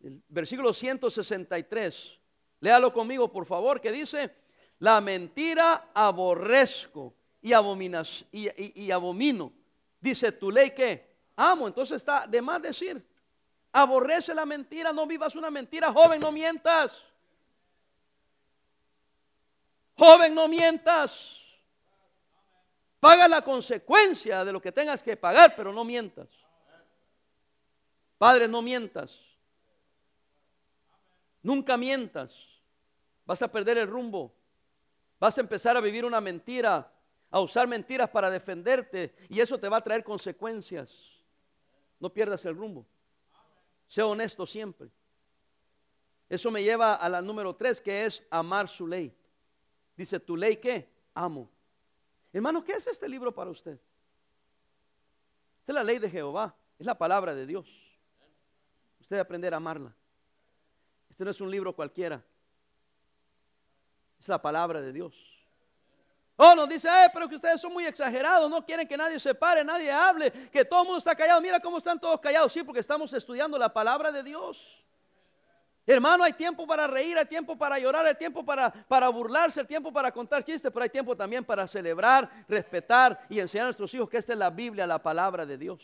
El 0.00 0.22
versículo 0.28 0.72
163, 0.72 2.20
léalo 2.60 2.92
conmigo 2.92 3.32
por 3.32 3.46
favor, 3.46 3.80
que 3.80 3.90
dice, 3.90 4.32
la 4.78 5.00
mentira 5.00 5.90
aborrezco 5.92 7.16
y, 7.42 7.52
y, 7.52 8.84
y 8.84 8.90
abomino. 8.92 9.52
Dice 9.98 10.30
tu 10.30 10.52
ley 10.52 10.70
que 10.70 11.16
amo, 11.34 11.66
entonces 11.66 11.96
está 11.96 12.28
de 12.28 12.40
más 12.40 12.62
decir, 12.62 13.04
aborrece 13.72 14.32
la 14.36 14.46
mentira, 14.46 14.92
no 14.92 15.04
vivas 15.04 15.34
una 15.34 15.50
mentira, 15.50 15.92
joven, 15.92 16.20
no 16.20 16.30
mientas. 16.30 17.02
Joven, 19.96 20.32
no 20.32 20.46
mientas. 20.46 21.43
Paga 23.04 23.28
la 23.28 23.42
consecuencia 23.42 24.46
de 24.46 24.50
lo 24.50 24.62
que 24.62 24.72
tengas 24.72 25.02
que 25.02 25.14
pagar, 25.14 25.54
pero 25.54 25.74
no 25.74 25.84
mientas. 25.84 26.26
Padre, 28.16 28.48
no 28.48 28.62
mientas. 28.62 29.14
Nunca 31.42 31.76
mientas. 31.76 32.34
Vas 33.26 33.42
a 33.42 33.52
perder 33.52 33.76
el 33.76 33.88
rumbo. 33.88 34.34
Vas 35.20 35.36
a 35.36 35.42
empezar 35.42 35.76
a 35.76 35.82
vivir 35.82 36.06
una 36.06 36.18
mentira, 36.22 36.90
a 37.30 37.40
usar 37.40 37.68
mentiras 37.68 38.08
para 38.08 38.30
defenderte 38.30 39.14
y 39.28 39.38
eso 39.38 39.58
te 39.58 39.68
va 39.68 39.76
a 39.76 39.84
traer 39.84 40.02
consecuencias. 40.02 40.96
No 42.00 42.08
pierdas 42.08 42.42
el 42.46 42.56
rumbo. 42.56 42.86
Sea 43.86 44.06
honesto 44.06 44.46
siempre. 44.46 44.88
Eso 46.26 46.50
me 46.50 46.62
lleva 46.62 46.94
a 46.94 47.06
la 47.10 47.20
número 47.20 47.54
tres, 47.54 47.82
que 47.82 48.06
es 48.06 48.22
amar 48.30 48.66
su 48.66 48.86
ley. 48.86 49.14
Dice, 49.94 50.18
¿tu 50.20 50.38
ley 50.38 50.56
qué? 50.56 50.88
Amo. 51.12 51.53
Hermano, 52.34 52.64
¿qué 52.64 52.72
es 52.72 52.86
este 52.88 53.08
libro 53.08 53.32
para 53.32 53.48
usted? 53.48 53.78
Esta 55.60 55.72
es 55.72 55.74
la 55.74 55.84
ley 55.84 56.00
de 56.00 56.10
Jehová, 56.10 56.52
es 56.76 56.84
la 56.84 56.98
palabra 56.98 57.32
de 57.32 57.46
Dios. 57.46 57.68
Usted 59.00 59.16
debe 59.16 59.22
aprender 59.22 59.54
a 59.54 59.58
amarla. 59.58 59.94
Este 61.08 61.24
no 61.24 61.30
es 61.30 61.40
un 61.40 61.48
libro 61.48 61.72
cualquiera. 61.72 62.20
Es 64.18 64.26
la 64.26 64.42
palabra 64.42 64.80
de 64.80 64.92
Dios. 64.92 65.14
Oh, 66.36 66.56
nos 66.56 66.68
dice, 66.68 66.88
pero 67.12 67.28
que 67.28 67.36
ustedes 67.36 67.60
son 67.60 67.72
muy 67.72 67.86
exagerados, 67.86 68.50
no 68.50 68.64
quieren 68.66 68.88
que 68.88 68.96
nadie 68.96 69.20
se 69.20 69.32
pare, 69.32 69.62
nadie 69.62 69.92
hable, 69.92 70.32
que 70.50 70.64
todo 70.64 70.80
el 70.80 70.86
mundo 70.86 70.98
está 70.98 71.14
callado. 71.14 71.40
Mira 71.40 71.60
cómo 71.60 71.78
están 71.78 72.00
todos 72.00 72.18
callados. 72.18 72.52
Sí, 72.52 72.64
porque 72.64 72.80
estamos 72.80 73.12
estudiando 73.12 73.56
la 73.56 73.72
palabra 73.72 74.10
de 74.10 74.24
Dios. 74.24 74.84
Hermano, 75.86 76.24
hay 76.24 76.32
tiempo 76.32 76.66
para 76.66 76.86
reír, 76.86 77.18
hay 77.18 77.26
tiempo 77.26 77.58
para 77.58 77.78
llorar, 77.78 78.06
hay 78.06 78.14
tiempo 78.14 78.42
para, 78.44 78.70
para 78.70 79.08
burlarse, 79.10 79.60
hay 79.60 79.66
tiempo 79.66 79.92
para 79.92 80.10
contar 80.10 80.42
chistes, 80.42 80.72
pero 80.72 80.82
hay 80.82 80.88
tiempo 80.88 81.14
también 81.14 81.44
para 81.44 81.68
celebrar, 81.68 82.30
respetar 82.48 83.26
y 83.28 83.38
enseñar 83.38 83.64
a 83.64 83.68
nuestros 83.68 83.92
hijos 83.92 84.08
que 84.08 84.16
esta 84.16 84.32
es 84.32 84.38
la 84.38 84.48
Biblia, 84.48 84.86
la 84.86 85.02
palabra 85.02 85.44
de 85.44 85.58
Dios. 85.58 85.82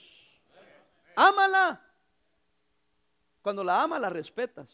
Ámala. 1.15 1.87
Cuando 3.43 3.63
la 3.63 3.83
amas, 3.83 4.01
la 4.01 4.09
respetas. 4.09 4.71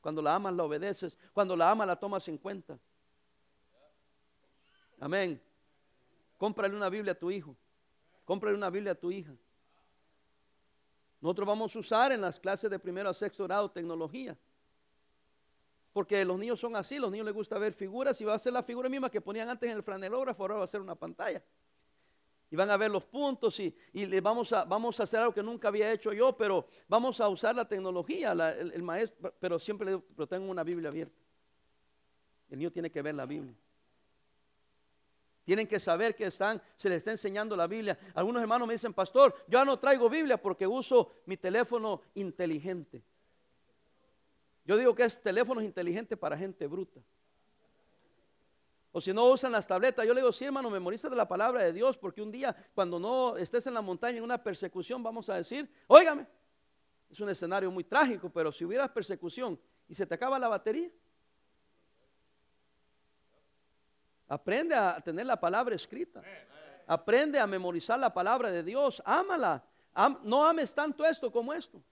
Cuando 0.00 0.20
la 0.20 0.34
amas, 0.34 0.52
la 0.52 0.64
obedeces. 0.64 1.16
Cuando 1.32 1.56
la 1.56 1.70
amas, 1.70 1.86
la 1.86 1.96
tomas 1.96 2.26
en 2.26 2.36
cuenta. 2.36 2.76
Amén. 4.98 5.40
Cómprale 6.36 6.74
una 6.74 6.88
Biblia 6.88 7.12
a 7.12 7.18
tu 7.18 7.30
hijo. 7.30 7.56
Cómprale 8.24 8.56
una 8.56 8.70
Biblia 8.70 8.92
a 8.92 8.94
tu 8.96 9.12
hija. 9.12 9.32
Nosotros 11.20 11.46
vamos 11.46 11.74
a 11.74 11.78
usar 11.78 12.12
en 12.12 12.20
las 12.20 12.40
clases 12.40 12.68
de 12.70 12.78
primero 12.78 13.08
a 13.08 13.14
sexto 13.14 13.44
grado 13.44 13.70
tecnología. 13.70 14.36
Porque 15.94 16.24
los 16.24 16.36
niños 16.36 16.58
son 16.58 16.74
así, 16.74 16.98
los 16.98 17.08
niños 17.12 17.24
les 17.24 17.34
gusta 17.34 17.56
ver 17.56 17.72
figuras 17.72 18.20
y 18.20 18.24
va 18.24 18.34
a 18.34 18.38
ser 18.40 18.52
la 18.52 18.64
figura 18.64 18.88
misma 18.88 19.08
que 19.08 19.20
ponían 19.20 19.48
antes 19.48 19.70
en 19.70 19.76
el 19.76 19.82
franelógrafo, 19.84 20.42
ahora 20.42 20.56
va 20.56 20.64
a 20.64 20.66
ser 20.66 20.80
una 20.80 20.96
pantalla. 20.96 21.40
Y 22.50 22.56
van 22.56 22.68
a 22.68 22.76
ver 22.76 22.90
los 22.90 23.04
puntos 23.04 23.60
y, 23.60 23.72
le 23.92 24.20
vamos, 24.20 24.52
a, 24.52 24.64
vamos 24.64 24.98
a 24.98 25.04
hacer 25.04 25.20
algo 25.20 25.32
que 25.32 25.42
nunca 25.42 25.68
había 25.68 25.92
hecho 25.92 26.12
yo, 26.12 26.36
pero 26.36 26.66
vamos 26.88 27.20
a 27.20 27.28
usar 27.28 27.54
la 27.54 27.68
tecnología, 27.68 28.32
el, 28.32 28.82
maestro, 28.82 29.32
pero 29.38 29.56
siempre 29.60 29.96
tengo 30.28 30.50
una 30.50 30.64
Biblia 30.64 30.88
abierta. 30.88 31.14
El 32.50 32.58
niño 32.58 32.72
tiene 32.72 32.90
que 32.90 33.00
ver 33.00 33.14
la 33.14 33.24
Biblia. 33.26 33.54
Tienen 35.44 35.68
que 35.68 35.78
saber 35.78 36.16
que 36.16 36.26
están, 36.26 36.60
se 36.76 36.88
les 36.88 36.98
está 36.98 37.12
enseñando 37.12 37.56
la 37.56 37.68
Biblia. 37.68 37.96
Algunos 38.14 38.42
hermanos 38.42 38.66
me 38.66 38.74
dicen, 38.74 38.92
pastor, 38.92 39.32
yo 39.46 39.64
no 39.64 39.78
traigo 39.78 40.10
Biblia 40.10 40.42
porque 40.42 40.66
uso 40.66 41.12
mi 41.26 41.36
teléfono 41.36 42.02
inteligente. 42.14 43.04
Yo 44.64 44.76
digo 44.76 44.94
que 44.94 45.04
es 45.04 45.20
teléfonos 45.20 45.62
inteligentes 45.62 46.18
para 46.18 46.36
gente 46.36 46.66
bruta. 46.66 47.00
O 48.92 49.00
si 49.00 49.12
no 49.12 49.26
usan 49.26 49.50
las 49.50 49.66
tabletas, 49.66 50.06
yo 50.06 50.14
le 50.14 50.20
digo, 50.20 50.32
sí 50.32 50.44
hermano, 50.44 50.70
memoriza 50.70 51.10
de 51.10 51.16
la 51.16 51.26
palabra 51.26 51.64
de 51.64 51.72
Dios, 51.72 51.98
porque 51.98 52.22
un 52.22 52.30
día 52.30 52.54
cuando 52.74 52.98
no 52.98 53.36
estés 53.36 53.66
en 53.66 53.74
la 53.74 53.82
montaña 53.82 54.18
en 54.18 54.22
una 54.22 54.40
persecución, 54.40 55.02
vamos 55.02 55.28
a 55.28 55.34
decir, 55.34 55.68
óigame, 55.88 56.26
es 57.10 57.18
un 57.20 57.28
escenario 57.28 57.70
muy 57.70 57.84
trágico, 57.84 58.30
pero 58.30 58.52
si 58.52 58.64
hubiera 58.64 58.92
persecución 58.92 59.58
y 59.88 59.94
se 59.94 60.06
te 60.06 60.14
acaba 60.14 60.38
la 60.38 60.48
batería, 60.48 60.88
aprende 64.28 64.74
a 64.74 65.00
tener 65.00 65.26
la 65.26 65.38
palabra 65.38 65.74
escrita, 65.74 66.22
aprende 66.86 67.38
a 67.40 67.46
memorizar 67.46 67.98
la 67.98 68.14
palabra 68.14 68.50
de 68.50 68.62
Dios, 68.62 69.02
ámala, 69.04 69.64
no 70.22 70.44
ames 70.44 70.72
tanto 70.72 71.04
esto 71.04 71.30
como 71.30 71.52
esto. 71.52 71.82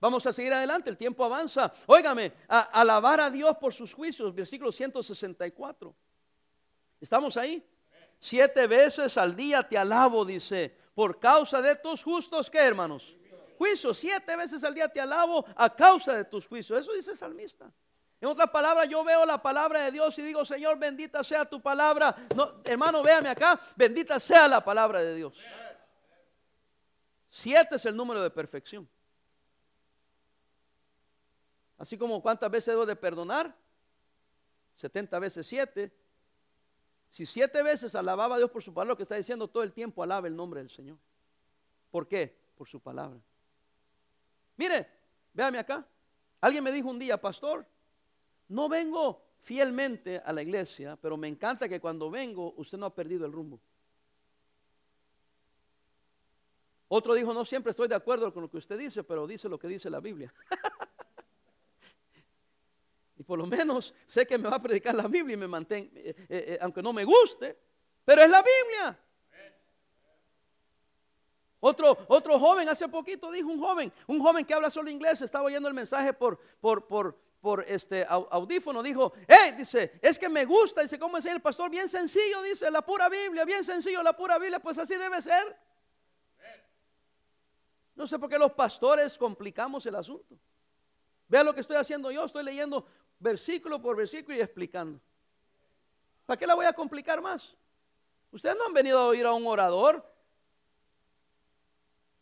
Vamos 0.00 0.24
a 0.26 0.32
seguir 0.32 0.52
adelante, 0.52 0.90
el 0.90 0.96
tiempo 0.96 1.24
avanza. 1.24 1.72
Óigame, 1.86 2.32
a, 2.48 2.60
alabar 2.60 3.20
a 3.20 3.30
Dios 3.30 3.56
por 3.58 3.74
sus 3.74 3.92
juicios, 3.92 4.34
versículo 4.34 4.70
164. 4.70 5.94
¿Estamos 7.00 7.36
ahí? 7.36 7.64
Siete 8.18 8.66
veces 8.66 9.16
al 9.16 9.34
día 9.34 9.62
te 9.62 9.76
alabo, 9.76 10.24
dice, 10.24 10.76
por 10.94 11.18
causa 11.18 11.60
de 11.62 11.74
tus 11.76 12.02
justos, 12.02 12.48
¿qué 12.48 12.58
hermanos? 12.58 13.14
Juicios, 13.56 13.98
siete 13.98 14.36
veces 14.36 14.62
al 14.62 14.74
día 14.74 14.88
te 14.88 15.00
alabo 15.00 15.44
a 15.56 15.74
causa 15.74 16.14
de 16.14 16.24
tus 16.24 16.46
juicios. 16.46 16.80
Eso 16.80 16.92
dice 16.92 17.12
el 17.12 17.16
salmista. 17.16 17.70
En 18.20 18.28
otras 18.28 18.50
palabras, 18.50 18.88
yo 18.88 19.02
veo 19.04 19.24
la 19.24 19.40
palabra 19.40 19.82
de 19.82 19.92
Dios 19.92 20.16
y 20.18 20.22
digo, 20.22 20.44
Señor, 20.44 20.78
bendita 20.78 21.22
sea 21.22 21.44
tu 21.44 21.60
palabra. 21.60 22.14
No, 22.36 22.60
hermano, 22.64 23.02
véame 23.02 23.28
acá, 23.28 23.60
bendita 23.76 24.18
sea 24.18 24.46
la 24.48 24.64
palabra 24.64 25.00
de 25.00 25.14
Dios. 25.14 25.34
Siete 27.28 27.76
es 27.76 27.84
el 27.84 27.96
número 27.96 28.22
de 28.22 28.30
perfección. 28.30 28.88
Así 31.78 31.96
como 31.96 32.20
cuántas 32.20 32.50
veces 32.50 32.72
debo 32.72 32.84
de 32.84 32.96
perdonar, 32.96 33.56
70 34.74 35.18
veces 35.18 35.46
7. 35.46 35.92
Si 37.08 37.24
siete 37.24 37.62
veces 37.62 37.94
alababa 37.94 38.34
a 38.34 38.38
Dios 38.38 38.50
por 38.50 38.62
su 38.62 38.74
palabra, 38.74 38.92
lo 38.92 38.96
que 38.96 39.04
está 39.04 39.14
diciendo 39.14 39.48
todo 39.48 39.62
el 39.62 39.72
tiempo, 39.72 40.02
alaba 40.02 40.26
el 40.26 40.36
nombre 40.36 40.60
del 40.60 40.70
Señor. 40.70 40.98
¿Por 41.90 42.06
qué? 42.06 42.36
Por 42.56 42.68
su 42.68 42.80
palabra. 42.80 43.18
Mire, 44.56 44.86
véame 45.32 45.58
acá. 45.58 45.86
Alguien 46.40 46.62
me 46.62 46.72
dijo 46.72 46.88
un 46.88 46.98
día, 46.98 47.20
pastor, 47.20 47.66
no 48.48 48.68
vengo 48.68 49.24
fielmente 49.42 50.20
a 50.24 50.32
la 50.32 50.42
iglesia, 50.42 50.98
pero 51.00 51.16
me 51.16 51.28
encanta 51.28 51.68
que 51.68 51.80
cuando 51.80 52.10
vengo 52.10 52.52
usted 52.56 52.76
no 52.76 52.86
ha 52.86 52.94
perdido 52.94 53.24
el 53.24 53.32
rumbo. 53.32 53.58
Otro 56.88 57.14
dijo, 57.14 57.34
no 57.34 57.44
siempre 57.44 57.70
estoy 57.70 57.88
de 57.88 57.94
acuerdo 57.94 58.32
con 58.32 58.42
lo 58.42 58.50
que 58.50 58.56
usted 58.58 58.78
dice, 58.78 59.02
pero 59.04 59.26
dice 59.26 59.48
lo 59.48 59.58
que 59.58 59.68
dice 59.68 59.90
la 59.90 60.00
Biblia. 60.00 60.32
Y 63.18 63.24
por 63.24 63.36
lo 63.38 63.46
menos 63.46 63.92
sé 64.06 64.24
que 64.24 64.38
me 64.38 64.48
va 64.48 64.56
a 64.56 64.62
predicar 64.62 64.94
la 64.94 65.08
Biblia 65.08 65.34
y 65.34 65.36
me 65.36 65.48
mantengo, 65.48 65.90
eh, 65.96 66.14
eh, 66.16 66.26
eh, 66.28 66.58
aunque 66.60 66.80
no 66.80 66.92
me 66.92 67.04
guste, 67.04 67.58
pero 68.04 68.22
es 68.22 68.30
la 68.30 68.42
Biblia. 68.42 68.98
Otro, 71.60 71.98
otro 72.06 72.38
joven, 72.38 72.68
hace 72.68 72.88
poquito 72.88 73.32
dijo 73.32 73.48
un 73.48 73.58
joven, 73.58 73.92
un 74.06 74.20
joven 74.20 74.44
que 74.44 74.54
habla 74.54 74.70
solo 74.70 74.88
inglés, 74.88 75.20
estaba 75.20 75.46
oyendo 75.46 75.66
el 75.66 75.74
mensaje 75.74 76.12
por, 76.12 76.38
por, 76.60 76.86
por, 76.86 77.18
por 77.40 77.64
este 77.66 78.06
audífono, 78.08 78.84
dijo, 78.84 79.12
hey, 79.26 79.54
dice, 79.58 79.98
es 80.00 80.16
que 80.16 80.28
me 80.28 80.44
gusta, 80.44 80.82
dice, 80.82 80.96
¿cómo 80.96 81.18
es 81.18 81.24
el 81.24 81.40
pastor? 81.40 81.68
Bien 81.68 81.88
sencillo, 81.88 82.40
dice, 82.42 82.70
la 82.70 82.82
pura 82.82 83.08
Biblia, 83.08 83.44
bien 83.44 83.64
sencillo, 83.64 84.00
la 84.04 84.16
pura 84.16 84.38
Biblia, 84.38 84.60
pues 84.60 84.78
así 84.78 84.94
debe 84.94 85.20
ser. 85.20 85.58
No 87.96 88.06
sé 88.06 88.16
por 88.16 88.30
qué 88.30 88.38
los 88.38 88.52
pastores 88.52 89.18
complicamos 89.18 89.84
el 89.86 89.96
asunto. 89.96 90.38
Vea 91.26 91.42
lo 91.42 91.52
que 91.52 91.60
estoy 91.60 91.76
haciendo 91.76 92.12
yo, 92.12 92.24
estoy 92.24 92.44
leyendo 92.44 92.86
versículo 93.18 93.80
por 93.80 93.96
versículo 93.96 94.36
y 94.36 94.40
explicando. 94.40 95.00
¿Para 96.26 96.38
qué 96.38 96.46
la 96.46 96.54
voy 96.54 96.66
a 96.66 96.72
complicar 96.72 97.20
más? 97.20 97.54
Ustedes 98.30 98.56
no 98.56 98.66
han 98.66 98.74
venido 98.74 98.98
a 98.98 99.06
oír 99.06 99.24
a 99.24 99.32
un 99.32 99.46
orador, 99.46 100.04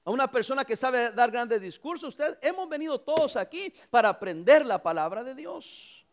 a 0.04 0.10
una 0.10 0.30
persona 0.30 0.64
que 0.64 0.76
sabe 0.76 1.10
dar 1.10 1.30
grandes 1.30 1.60
discursos. 1.60 2.10
Ustedes 2.10 2.38
hemos 2.40 2.68
venido 2.68 3.00
todos 3.00 3.34
aquí 3.36 3.74
para 3.90 4.08
aprender 4.08 4.64
la 4.64 4.82
palabra 4.82 5.24
de 5.24 5.34
Dios. 5.34 6.06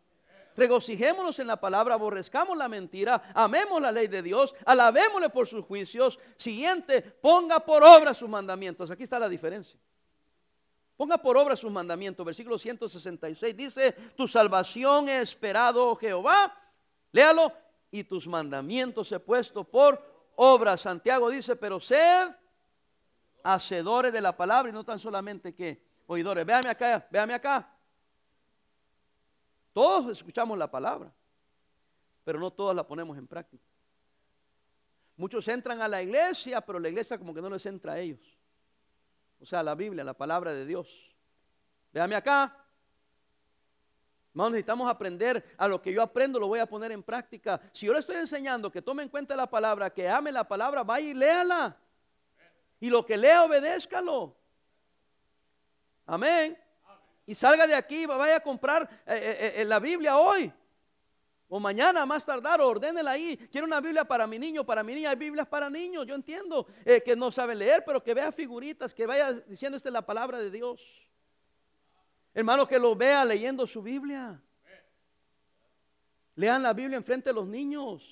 Regocijémonos 0.55 1.39
en 1.39 1.47
la 1.47 1.59
palabra, 1.59 1.95
aborrezcamos 1.95 2.57
la 2.57 2.67
mentira, 2.67 3.31
amemos 3.33 3.81
la 3.81 3.91
ley 3.91 4.07
de 4.07 4.21
Dios, 4.21 4.53
alabémosle 4.65 5.29
por 5.29 5.47
sus 5.47 5.65
juicios. 5.65 6.19
Siguiente, 6.35 7.01
ponga 7.01 7.59
por 7.59 7.83
obra 7.83 8.13
sus 8.13 8.29
mandamientos. 8.29 8.91
Aquí 8.91 9.03
está 9.03 9.19
la 9.19 9.29
diferencia. 9.29 9.79
Ponga 11.03 11.17
por 11.17 11.35
obra 11.35 11.57
sus 11.57 11.69
mandamientos. 11.69 12.25
Versículo 12.25 12.57
166 12.57 13.57
dice, 13.57 13.91
tu 14.15 14.25
salvación 14.25 15.09
he 15.09 15.19
esperado, 15.19 15.85
oh 15.85 15.97
Jehová. 15.97 16.57
Léalo. 17.11 17.51
Y 17.91 18.05
tus 18.05 18.25
mandamientos 18.25 19.11
he 19.11 19.19
puesto 19.19 19.65
por 19.65 20.01
obra. 20.37 20.77
Santiago 20.77 21.29
dice, 21.29 21.57
pero 21.57 21.81
sed 21.81 22.29
hacedores 23.43 24.13
de 24.13 24.21
la 24.21 24.37
palabra 24.37 24.69
y 24.69 24.73
no 24.73 24.85
tan 24.85 24.97
solamente 24.97 25.53
que 25.53 25.83
oidores. 26.07 26.45
Véame 26.45 26.69
acá, 26.69 27.05
véame 27.11 27.33
acá. 27.33 27.69
Todos 29.73 30.09
escuchamos 30.13 30.57
la 30.57 30.71
palabra, 30.71 31.13
pero 32.23 32.39
no 32.39 32.49
todos 32.49 32.73
la 32.73 32.87
ponemos 32.87 33.17
en 33.17 33.27
práctica. 33.27 33.65
Muchos 35.17 35.45
entran 35.49 35.81
a 35.81 35.87
la 35.89 36.01
iglesia, 36.01 36.61
pero 36.61 36.79
la 36.79 36.87
iglesia 36.87 37.17
como 37.17 37.33
que 37.33 37.41
no 37.41 37.49
les 37.49 37.65
entra 37.65 37.91
a 37.91 37.99
ellos. 37.99 38.37
O 39.43 39.45
sea, 39.45 39.61
la 39.61 39.75
Biblia, 39.75 40.05
la 40.05 40.13
palabra 40.13 40.53
de 40.53 40.65
Dios. 40.65 40.87
Véame 41.91 42.15
acá. 42.15 42.65
Hermanos, 44.29 44.53
necesitamos 44.53 44.89
aprender 44.89 45.53
a 45.57 45.67
lo 45.67 45.81
que 45.81 45.91
yo 45.91 46.01
aprendo, 46.01 46.39
lo 46.39 46.47
voy 46.47 46.59
a 46.59 46.65
poner 46.65 46.93
en 46.93 47.03
práctica. 47.03 47.59
Si 47.73 47.85
yo 47.85 47.91
le 47.91 47.99
estoy 47.99 48.15
enseñando 48.15 48.71
que 48.71 48.81
tome 48.81 49.03
en 49.03 49.09
cuenta 49.09 49.35
la 49.35 49.49
palabra, 49.49 49.89
que 49.89 50.07
ame 50.07 50.31
la 50.31 50.47
palabra, 50.47 50.81
vaya 50.83 51.09
y 51.09 51.13
léala. 51.13 51.77
Y 52.79 52.89
lo 52.89 53.05
que 53.05 53.17
lea, 53.17 53.43
obedézcalo. 53.43 54.33
Amén. 56.05 56.57
Y 57.25 57.35
salga 57.35 57.67
de 57.67 57.75
aquí, 57.75 58.05
vaya 58.05 58.37
a 58.37 58.39
comprar 58.39 58.89
eh, 59.05 59.37
eh, 59.41 59.53
eh, 59.57 59.65
la 59.65 59.79
Biblia 59.79 60.17
hoy. 60.17 60.53
O 61.47 61.59
mañana, 61.59 62.05
más 62.05 62.25
tardar, 62.25 62.61
ordénela 62.61 63.11
ahí. 63.11 63.37
Quiero 63.51 63.67
una 63.67 63.79
Biblia 63.79 64.05
para 64.05 64.25
mi 64.25 64.39
niño, 64.39 64.65
para 64.65 64.81
mi 64.81 64.95
niña. 64.95 65.11
Hay 65.11 65.15
Biblias 65.15 65.47
para 65.47 65.69
niños. 65.69 66.05
Yo 66.07 66.15
entiendo 66.15 66.65
eh, 66.83 67.01
que 67.03 67.15
no 67.15 67.31
sabe 67.31 67.53
leer, 67.53 67.83
pero 67.85 68.01
que 68.01 68.13
vea 68.13 68.31
figuritas, 68.31 68.93
que 68.93 69.05
vaya 69.05 69.31
diciendo 69.33 69.77
esta 69.77 69.91
la 69.91 70.05
palabra 70.05 70.39
de 70.39 70.49
Dios. 70.49 70.81
Hermano, 72.33 72.67
que 72.67 72.79
lo 72.79 72.95
vea 72.95 73.23
leyendo 73.23 73.67
su 73.67 73.81
Biblia. 73.81 74.41
Lean 76.35 76.63
la 76.63 76.73
Biblia 76.73 76.97
enfrente 76.97 77.29
de 77.29 77.33
los 77.33 77.45
niños. 77.45 78.03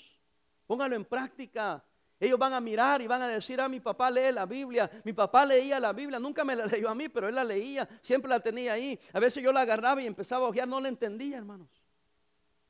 Póngalo 0.67 0.95
en 0.95 1.05
práctica. 1.05 1.83
Ellos 2.19 2.37
van 2.37 2.53
a 2.53 2.61
mirar 2.61 3.01
y 3.01 3.07
van 3.07 3.23
a 3.23 3.27
decir, 3.27 3.59
ah, 3.59 3.67
mi 3.67 3.79
papá 3.79 4.11
lee 4.11 4.31
la 4.31 4.45
Biblia, 4.45 4.91
mi 5.03 5.11
papá 5.11 5.43
leía 5.43 5.79
la 5.79 5.91
Biblia, 5.91 6.19
nunca 6.19 6.43
me 6.43 6.55
la 6.55 6.65
leyó 6.67 6.87
a 6.87 6.93
mí, 6.93 7.09
pero 7.09 7.27
él 7.27 7.33
la 7.33 7.43
leía, 7.43 7.89
siempre 8.03 8.29
la 8.29 8.39
tenía 8.39 8.73
ahí. 8.73 8.99
A 9.11 9.19
veces 9.19 9.41
yo 9.41 9.51
la 9.51 9.61
agarraba 9.61 10.03
y 10.03 10.05
empezaba 10.05 10.45
a 10.45 10.49
ojear, 10.49 10.67
no 10.67 10.79
la 10.79 10.89
entendía, 10.89 11.39
hermanos. 11.39 11.80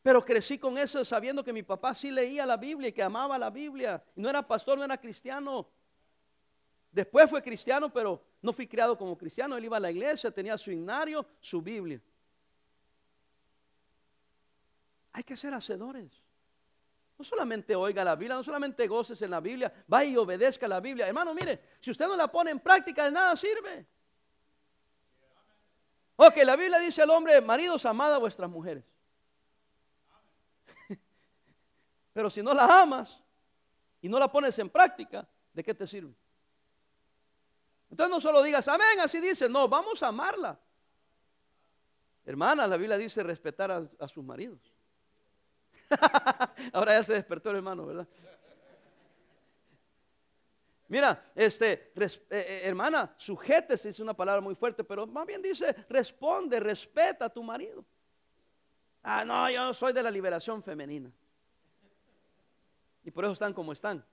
Pero 0.02 0.26
crecí 0.26 0.58
con 0.58 0.78
eso 0.78 1.06
sabiendo 1.06 1.44
que 1.44 1.54
mi 1.54 1.62
papá 1.62 1.94
sí 1.94 2.10
leía 2.10 2.46
la 2.46 2.58
Biblia 2.58 2.90
y 2.90 2.94
que 2.94 3.04
amaba 3.04 3.38
la 3.38 3.50
Biblia. 3.50 4.04
No 4.16 4.30
era 4.30 4.46
pastor, 4.46 4.78
no 4.78 4.84
era 4.84 4.98
cristiano. 4.98 5.70
Después 6.92 7.30
fue 7.30 7.42
cristiano, 7.42 7.92
pero 7.92 8.24
no 8.42 8.52
fui 8.52 8.68
criado 8.68 8.98
como 8.98 9.18
cristiano. 9.18 9.56
Él 9.56 9.66
iba 9.66 9.78
a 9.78 9.80
la 9.80 9.92
iglesia, 9.92 10.32
tenía 10.32 10.58
su 10.58 10.72
ignario, 10.72 11.26
su 11.40 11.62
Biblia. 11.62 12.02
Hay 15.14 15.24
que 15.24 15.38
ser 15.38 15.54
hacedores. 15.54 16.12
No 17.18 17.24
solamente 17.24 17.76
oiga 17.76 18.04
la 18.04 18.16
Biblia, 18.16 18.36
no 18.36 18.44
solamente 18.44 18.88
goces 18.88 19.22
en 19.22 19.30
la 19.30 19.40
Biblia, 19.40 19.72
vaya 19.86 20.10
y 20.10 20.18
obedezca 20.18 20.68
la 20.68 20.80
Biblia. 20.80 21.06
Hermano, 21.06 21.36
mire, 21.36 21.62
si 21.80 21.92
usted 21.92 22.08
no 22.08 22.16
la 22.16 22.28
pone 22.28 22.50
en 22.50 22.60
práctica, 22.60 23.06
de 23.06 23.12
nada 23.12 23.36
sirve. 23.38 23.86
Ok, 26.16 26.38
la 26.44 26.56
Biblia 26.56 26.80
dice 26.80 27.04
al 27.04 27.12
hombre, 27.12 27.40
maridos, 27.40 27.86
amad 27.86 28.14
a 28.14 28.18
vuestras 28.18 28.50
mujeres. 28.50 28.84
Pero 32.22 32.30
si 32.30 32.44
no 32.44 32.54
la 32.54 32.84
amas, 32.84 33.20
y 34.00 34.08
no 34.08 34.20
la 34.20 34.32
pones 34.32 34.60
en 34.60 34.70
práctica, 34.70 35.28
¿de 35.52 35.64
qué 35.64 35.74
te 35.74 35.88
sirve? 35.88 36.14
Entonces 37.90 38.14
no 38.14 38.22
solo 38.22 38.44
digas, 38.44 38.68
amén, 38.68 39.00
así 39.00 39.20
dice, 39.20 39.50
no, 39.50 39.68
vamos 39.68 40.04
a 40.04 40.10
amarla. 40.10 40.60
Hermana, 42.24 42.68
la 42.68 42.78
Biblia 42.78 42.96
dice 42.96 43.24
respetar 43.24 43.72
a, 43.72 44.08
sus 44.08 44.24
maridos. 44.24 44.60
Ahora 46.74 47.00
ya 47.00 47.04
se 47.06 47.14
despertó 47.14 47.50
el 47.50 47.56
hermano, 47.56 47.88
¿verdad? 47.88 48.08
Mira, 50.90 51.32
este, 51.34 51.92
eh, 51.96 52.20
eh, 52.30 52.62
hermana, 52.66 53.16
sujétese, 53.18 53.90
es 53.90 54.00
una 54.00 54.14
palabra 54.14 54.42
muy 54.42 54.54
fuerte, 54.54 54.84
pero 54.84 55.08
más 55.08 55.26
bien 55.26 55.42
dice, 55.42 55.74
responde, 55.90 56.60
respeta 56.60 57.26
a 57.26 57.30
tu 57.30 57.42
marido. 57.42 57.84
Ah, 59.02 59.26
no, 59.26 59.50
yo 59.50 59.74
soy 59.74 59.92
de 59.92 60.04
la 60.04 60.12
liberación 60.12 60.62
femenina. 60.62 61.12
Y 63.04 63.12
por 63.12 63.26
eso 63.26 63.34
están 63.34 63.54
como 63.54 63.74
están. 63.74 64.06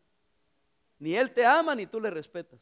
Ni 0.99 1.15
él 1.15 1.33
te 1.33 1.45
ama 1.45 1.75
ni 1.75 1.87
tú 1.87 2.01
le 2.01 2.11
respetas. 2.11 2.61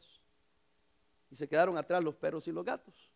Y 1.29 1.35
se 1.35 1.47
quedaron 1.47 1.77
atrás 1.77 2.03
los 2.03 2.15
perros 2.15 2.47
y 2.47 2.51
los 2.51 2.63
gatos. 2.63 3.09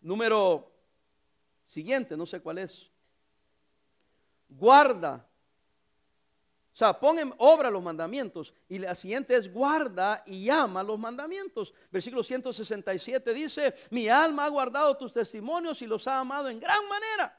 Número 0.00 0.72
siguiente, 1.64 2.16
no 2.16 2.26
sé 2.26 2.40
cuál 2.40 2.58
es. 2.58 2.90
Guarda. 4.48 5.26
O 6.72 6.76
sea, 6.76 6.98
pon 6.98 7.18
en 7.18 7.34
obra 7.36 7.70
los 7.70 7.82
mandamientos. 7.82 8.54
Y 8.68 8.78
la 8.78 8.94
siguiente 8.94 9.36
es 9.36 9.52
guarda 9.52 10.22
y 10.26 10.48
ama 10.48 10.82
los 10.82 10.98
mandamientos. 10.98 11.74
Versículo 11.90 12.24
167 12.24 13.34
dice, 13.34 13.74
mi 13.90 14.08
alma 14.08 14.46
ha 14.46 14.48
guardado 14.48 14.96
tus 14.96 15.12
testimonios 15.12 15.82
y 15.82 15.86
los 15.86 16.06
ha 16.08 16.20
amado 16.20 16.48
en 16.48 16.58
gran 16.58 16.88
manera. 16.88 17.38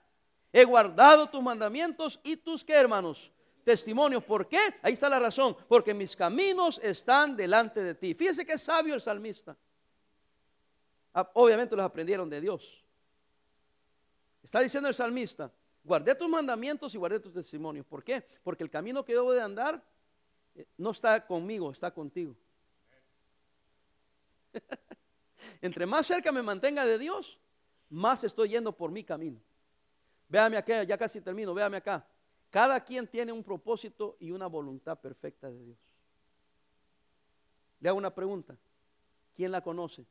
He 0.51 0.63
guardado 0.65 1.27
tus 1.27 1.41
mandamientos 1.41 2.19
y 2.23 2.37
tus 2.37 2.63
qué, 2.63 2.73
hermanos? 2.73 3.31
Testimonios. 3.63 4.23
¿Por 4.23 4.47
qué? 4.47 4.59
Ahí 4.83 4.93
está 4.93 5.09
la 5.09 5.19
razón. 5.19 5.57
Porque 5.67 5.95
mis 5.95 6.15
caminos 6.15 6.79
están 6.83 7.35
delante 7.35 7.83
de 7.83 7.95
ti. 7.95 8.13
Fíjese 8.13 8.45
que 8.45 8.53
es 8.53 8.61
sabio 8.61 8.93
el 8.93 9.01
salmista. 9.01 9.57
Ah, 11.11 11.27
obviamente 11.33 11.75
los 11.75 11.83
aprendieron 11.83 12.29
de 12.29 12.39
Dios. 12.39 12.83
Está 14.43 14.59
diciendo 14.59 14.89
el 14.89 14.93
salmista, 14.93 15.51
guardé 15.83 16.15
tus 16.15 16.29
mandamientos 16.29 16.93
y 16.93 16.97
guardé 16.97 17.19
tus 17.19 17.33
testimonios. 17.33 17.85
¿Por 17.85 18.03
qué? 18.03 18.25
Porque 18.43 18.63
el 18.63 18.69
camino 18.69 19.03
que 19.03 19.13
debo 19.13 19.33
de 19.33 19.41
andar 19.41 19.83
eh, 20.55 20.65
no 20.77 20.91
está 20.91 21.25
conmigo, 21.25 21.71
está 21.71 21.91
contigo. 21.91 22.35
Entre 25.61 25.85
más 25.85 26.07
cerca 26.07 26.31
me 26.31 26.41
mantenga 26.41 26.85
de 26.85 26.97
Dios, 26.97 27.37
más 27.89 28.23
estoy 28.23 28.49
yendo 28.49 28.75
por 28.75 28.91
mi 28.91 29.03
camino. 29.03 29.39
Véame 30.29 30.57
acá, 30.57 30.83
ya 30.83 30.97
casi 30.97 31.21
termino, 31.21 31.53
véame 31.53 31.77
acá. 31.77 32.05
Cada 32.49 32.79
quien 32.83 33.07
tiene 33.07 33.31
un 33.31 33.43
propósito 33.43 34.15
y 34.19 34.31
una 34.31 34.47
voluntad 34.47 34.99
perfecta 34.99 35.49
de 35.49 35.63
Dios. 35.63 35.77
Le 37.79 37.89
hago 37.89 37.97
una 37.97 38.13
pregunta. 38.13 38.55
¿Quién 39.35 39.51
la 39.51 39.61
conoce? 39.61 40.05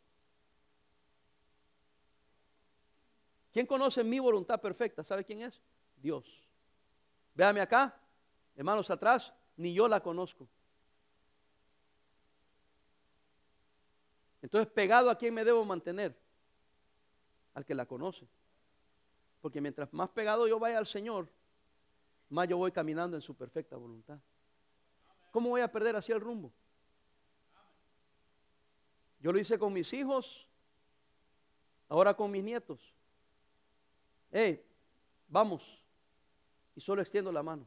¿Quién 3.52 3.66
conoce 3.66 4.02
mi 4.02 4.18
voluntad 4.18 4.60
perfecta? 4.60 5.04
¿Sabe 5.04 5.24
quién 5.24 5.42
es? 5.42 5.60
Dios. 5.96 6.24
Véame 7.34 7.60
acá, 7.60 7.94
hermanos 8.56 8.90
atrás, 8.90 9.32
ni 9.56 9.74
yo 9.74 9.86
la 9.88 10.02
conozco. 10.02 10.48
Entonces, 14.40 14.72
pegado 14.72 15.10
a 15.10 15.18
quién 15.18 15.34
me 15.34 15.44
debo 15.44 15.64
mantener? 15.64 16.18
Al 17.54 17.64
que 17.64 17.74
la 17.74 17.84
conoce. 17.84 18.26
Porque 19.42 19.60
mientras 19.60 19.92
más 19.92 20.08
pegado 20.08 20.48
yo 20.48 20.58
vaya 20.58 20.78
al 20.78 20.86
Señor, 20.86 21.28
más 22.30 22.48
yo 22.48 22.56
voy 22.56 22.72
caminando 22.72 23.16
en 23.16 23.22
su 23.22 23.34
perfecta 23.34 23.76
voluntad. 23.76 24.18
¿Cómo 25.30 25.50
voy 25.50 25.60
a 25.60 25.70
perder 25.70 25.94
así 25.94 26.10
el 26.10 26.20
rumbo? 26.20 26.50
Yo 29.20 29.30
lo 29.30 29.38
hice 29.38 29.58
con 29.58 29.72
mis 29.72 29.92
hijos, 29.92 30.48
ahora 31.88 32.14
con 32.14 32.30
mis 32.30 32.42
nietos 32.42 32.92
hey, 34.32 34.64
vamos. 35.28 35.62
Y 36.74 36.80
solo 36.80 37.02
extiendo 37.02 37.30
la 37.30 37.42
mano. 37.42 37.66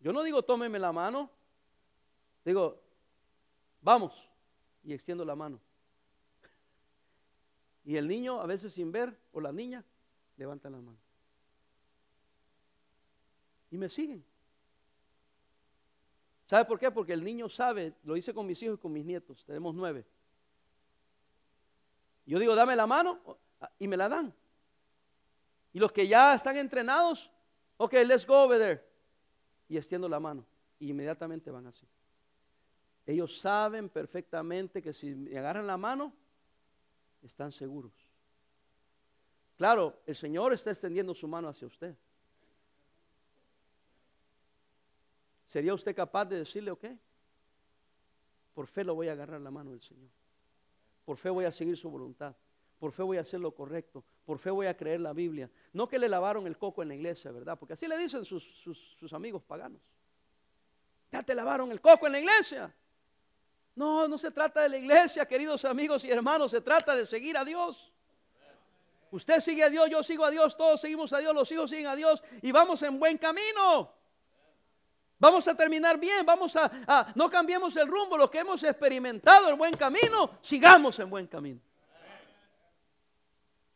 Yo 0.00 0.12
no 0.12 0.22
digo 0.22 0.42
tómeme 0.42 0.78
la 0.78 0.92
mano, 0.92 1.30
digo, 2.44 2.80
vamos. 3.80 4.12
Y 4.82 4.92
extiendo 4.92 5.24
la 5.24 5.34
mano. 5.34 5.60
Y 7.84 7.96
el 7.96 8.06
niño, 8.06 8.40
a 8.40 8.46
veces 8.46 8.72
sin 8.72 8.92
ver, 8.92 9.18
o 9.32 9.40
la 9.40 9.52
niña, 9.52 9.84
levanta 10.36 10.70
la 10.70 10.78
mano. 10.78 10.98
Y 13.70 13.76
me 13.76 13.88
siguen. 13.88 14.24
¿Sabe 16.46 16.64
por 16.66 16.78
qué? 16.78 16.90
Porque 16.90 17.12
el 17.12 17.24
niño 17.24 17.48
sabe, 17.48 17.94
lo 18.04 18.16
hice 18.16 18.32
con 18.32 18.46
mis 18.46 18.62
hijos 18.62 18.78
y 18.78 18.80
con 18.80 18.92
mis 18.92 19.04
nietos, 19.04 19.44
tenemos 19.44 19.74
nueve. 19.74 20.06
Yo 22.26 22.38
digo, 22.38 22.54
dame 22.54 22.76
la 22.76 22.86
mano, 22.86 23.20
y 23.78 23.88
me 23.88 23.96
la 23.96 24.08
dan. 24.08 24.34
Y 25.72 25.78
los 25.78 25.92
que 25.92 26.06
ya 26.06 26.34
están 26.34 26.56
entrenados, 26.56 27.30
ok, 27.76 27.92
let's 28.06 28.26
go 28.26 28.42
over 28.44 28.58
there. 28.58 28.84
Y 29.68 29.76
extiendo 29.76 30.08
la 30.08 30.20
mano. 30.20 30.44
Y 30.78 30.90
inmediatamente 30.90 31.50
van 31.50 31.66
así. 31.66 31.86
Ellos 33.06 33.38
saben 33.38 33.88
perfectamente 33.88 34.80
que 34.80 34.92
si 34.92 35.14
me 35.14 35.38
agarran 35.38 35.66
la 35.66 35.76
mano, 35.76 36.12
están 37.22 37.52
seguros. 37.52 37.92
Claro, 39.56 40.00
el 40.06 40.16
Señor 40.16 40.52
está 40.52 40.70
extendiendo 40.70 41.14
su 41.14 41.28
mano 41.28 41.48
hacia 41.48 41.66
usted. 41.66 41.94
¿Sería 45.46 45.74
usted 45.74 45.94
capaz 45.94 46.24
de 46.24 46.38
decirle, 46.38 46.70
ok? 46.70 46.84
Por 48.54 48.66
fe 48.66 48.84
lo 48.84 48.94
voy 48.94 49.08
a 49.08 49.12
agarrar 49.12 49.40
la 49.40 49.50
mano 49.50 49.70
del 49.70 49.80
Señor. 49.80 50.10
Por 51.04 51.16
fe 51.16 51.30
voy 51.30 51.44
a 51.44 51.52
seguir 51.52 51.76
su 51.76 51.90
voluntad. 51.90 52.34
Por 52.84 52.92
fe 52.92 53.02
voy 53.02 53.16
a 53.16 53.22
hacer 53.22 53.40
lo 53.40 53.54
correcto. 53.54 54.04
Por 54.26 54.38
fe 54.38 54.50
voy 54.50 54.66
a 54.66 54.76
creer 54.76 55.00
la 55.00 55.14
Biblia. 55.14 55.48
No 55.72 55.88
que 55.88 55.98
le 55.98 56.06
lavaron 56.06 56.46
el 56.46 56.58
coco 56.58 56.82
en 56.82 56.88
la 56.88 56.94
iglesia, 56.94 57.32
¿verdad? 57.32 57.58
Porque 57.58 57.72
así 57.72 57.88
le 57.88 57.96
dicen 57.96 58.26
sus, 58.26 58.44
sus, 58.62 59.12
amigos 59.14 59.42
paganos. 59.42 59.80
Ya 61.10 61.22
te 61.22 61.34
lavaron 61.34 61.72
el 61.72 61.80
coco 61.80 62.04
en 62.04 62.12
la 62.12 62.20
iglesia. 62.20 62.74
No, 63.74 64.06
no 64.06 64.18
se 64.18 64.30
trata 64.30 64.60
de 64.60 64.68
la 64.68 64.76
iglesia, 64.76 65.24
queridos 65.24 65.64
amigos 65.64 66.04
y 66.04 66.10
hermanos. 66.10 66.50
Se 66.50 66.60
trata 66.60 66.94
de 66.94 67.06
seguir 67.06 67.38
a 67.38 67.44
Dios. 67.46 67.90
Usted 69.10 69.40
sigue 69.40 69.64
a 69.64 69.70
Dios, 69.70 69.88
yo 69.88 70.02
sigo 70.02 70.26
a 70.26 70.30
Dios, 70.30 70.54
todos 70.54 70.78
seguimos 70.78 71.10
a 71.14 71.20
Dios, 71.20 71.34
los 71.34 71.50
hijos 71.52 71.70
siguen 71.70 71.86
a 71.86 71.96
Dios 71.96 72.22
y 72.42 72.52
vamos 72.52 72.82
en 72.82 72.98
buen 72.98 73.16
camino. 73.16 73.94
Vamos 75.18 75.48
a 75.48 75.56
terminar 75.56 75.98
bien, 75.98 76.26
vamos 76.26 76.54
a, 76.54 76.70
a, 76.86 77.12
no 77.14 77.30
cambiemos 77.30 77.74
el 77.78 77.88
rumbo, 77.88 78.18
lo 78.18 78.30
que 78.30 78.40
hemos 78.40 78.62
experimentado, 78.62 79.48
el 79.48 79.54
buen 79.54 79.72
camino, 79.72 80.32
sigamos 80.42 80.98
en 80.98 81.08
buen 81.08 81.26
camino. 81.26 81.62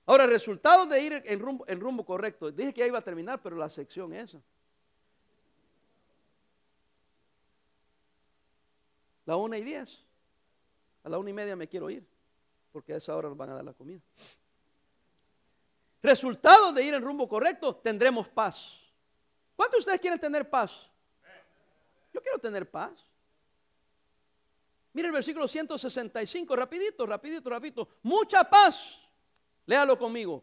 Ahora, 0.08 0.26
resultados 0.26 0.88
de 0.88 1.02
ir 1.02 1.22
en 1.26 1.38
rumbo, 1.38 1.66
rumbo 1.66 2.02
correcto. 2.02 2.50
Dije 2.50 2.72
que 2.72 2.80
ya 2.80 2.86
iba 2.86 2.98
a 2.98 3.02
terminar, 3.02 3.42
pero 3.42 3.56
la 3.56 3.68
sección 3.68 4.14
esa. 4.14 4.40
La 9.26 9.36
una 9.36 9.58
y 9.58 9.62
diez. 9.62 9.98
A 11.04 11.10
la 11.10 11.18
una 11.18 11.28
y 11.28 11.34
media 11.34 11.54
me 11.56 11.68
quiero 11.68 11.90
ir, 11.90 12.06
porque 12.72 12.94
a 12.94 12.96
esa 12.96 13.14
hora 13.14 13.28
nos 13.28 13.36
van 13.36 13.50
a 13.50 13.56
dar 13.56 13.64
la 13.66 13.74
comida. 13.74 14.00
Resultados 16.02 16.74
de 16.74 16.84
ir 16.84 16.94
en 16.94 17.02
rumbo 17.02 17.28
correcto, 17.28 17.76
tendremos 17.76 18.28
paz. 18.28 18.80
¿Cuántos 19.56 19.76
de 19.76 19.80
ustedes 19.80 20.00
quieren 20.00 20.18
tener 20.18 20.48
paz? 20.48 20.88
Yo 22.14 22.22
quiero 22.22 22.38
tener 22.38 22.70
paz. 22.70 22.92
Mira 24.94 25.08
el 25.08 25.12
versículo 25.12 25.46
165, 25.46 26.56
rapidito, 26.56 27.04
rapidito, 27.04 27.50
rapidito. 27.50 27.88
Mucha 28.04 28.42
paz 28.48 29.06
Léalo 29.68 29.98
conmigo. 29.98 30.42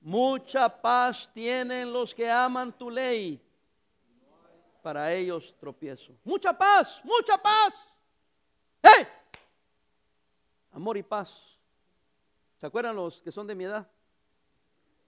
Mucha 0.00 0.70
paz 0.70 1.30
tienen 1.34 1.92
los 1.92 2.14
que 2.14 2.30
aman 2.30 2.72
tu 2.72 2.88
ley. 2.88 3.38
Para 4.82 5.12
ellos 5.12 5.54
tropiezo. 5.60 6.14
Mucha 6.24 6.56
paz, 6.56 6.98
mucha 7.04 7.36
paz. 7.36 7.74
¡Hey! 8.82 9.06
Amor 10.72 10.96
y 10.96 11.02
paz. 11.02 11.58
¿Se 12.56 12.64
acuerdan 12.64 12.96
los 12.96 13.20
que 13.20 13.30
son 13.30 13.46
de 13.46 13.54
mi 13.54 13.64
edad? 13.64 13.86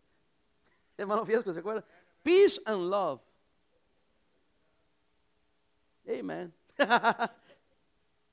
Hermano 0.99 1.25
Fiesco, 1.25 1.51
¿se 1.51 1.61
acuerdan? 1.61 1.85
Peace 2.23 2.61
and 2.67 2.91
love. 2.91 3.23
Amen. 6.07 6.53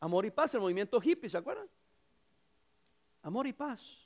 Amor 0.01 0.25
y 0.25 0.31
paz, 0.31 0.53
el 0.53 0.59
movimiento 0.59 0.99
hippie, 1.01 1.29
¿se 1.29 1.37
acuerdan? 1.37 1.69
Amor 3.21 3.47
y 3.47 3.53
paz. 3.53 4.02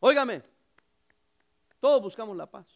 Óigame, 0.00 0.42
todos 1.78 2.00
buscamos 2.00 2.36
la 2.36 2.50
paz. 2.50 2.66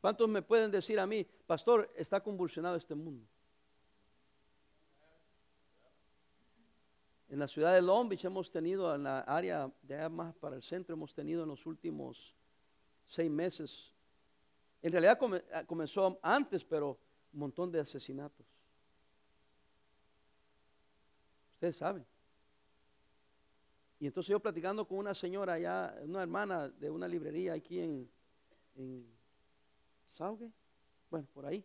¿Cuántos 0.00 0.28
me 0.28 0.40
pueden 0.40 0.70
decir 0.70 0.98
a 0.98 1.06
mí, 1.06 1.26
pastor, 1.46 1.92
está 1.94 2.22
convulsionado 2.22 2.76
este 2.76 2.94
mundo? 2.94 3.26
En 7.28 7.38
la 7.38 7.48
ciudad 7.48 7.74
de 7.74 7.82
Long 7.82 8.08
Beach 8.08 8.24
hemos 8.24 8.50
tenido, 8.50 8.94
en 8.94 9.02
la 9.02 9.20
área 9.20 9.70
de 9.82 9.96
allá 9.96 10.08
más 10.08 10.34
para 10.36 10.56
el 10.56 10.62
centro, 10.62 10.94
hemos 10.94 11.12
tenido 11.12 11.42
en 11.42 11.48
los 11.48 11.66
últimos 11.66 12.34
seis 13.04 13.30
meses. 13.30 13.92
En 14.80 14.92
realidad 14.92 15.18
ah, 15.52 15.64
comenzó 15.64 16.18
antes, 16.22 16.64
pero 16.64 16.98
un 17.32 17.40
montón 17.40 17.70
de 17.70 17.80
asesinatos. 17.80 18.46
Ustedes 21.54 21.76
saben. 21.76 22.06
Y 23.98 24.06
entonces 24.06 24.30
yo 24.30 24.40
platicando 24.40 24.86
con 24.86 24.98
una 24.98 25.14
señora 25.14 25.54
allá, 25.54 25.94
una 26.02 26.22
hermana 26.22 26.68
de 26.68 26.90
una 26.90 27.08
librería 27.08 27.54
aquí 27.54 27.80
en, 27.80 28.10
en 28.74 29.06
Sauge, 30.06 30.50
bueno, 31.10 31.26
por 31.32 31.46
ahí. 31.46 31.64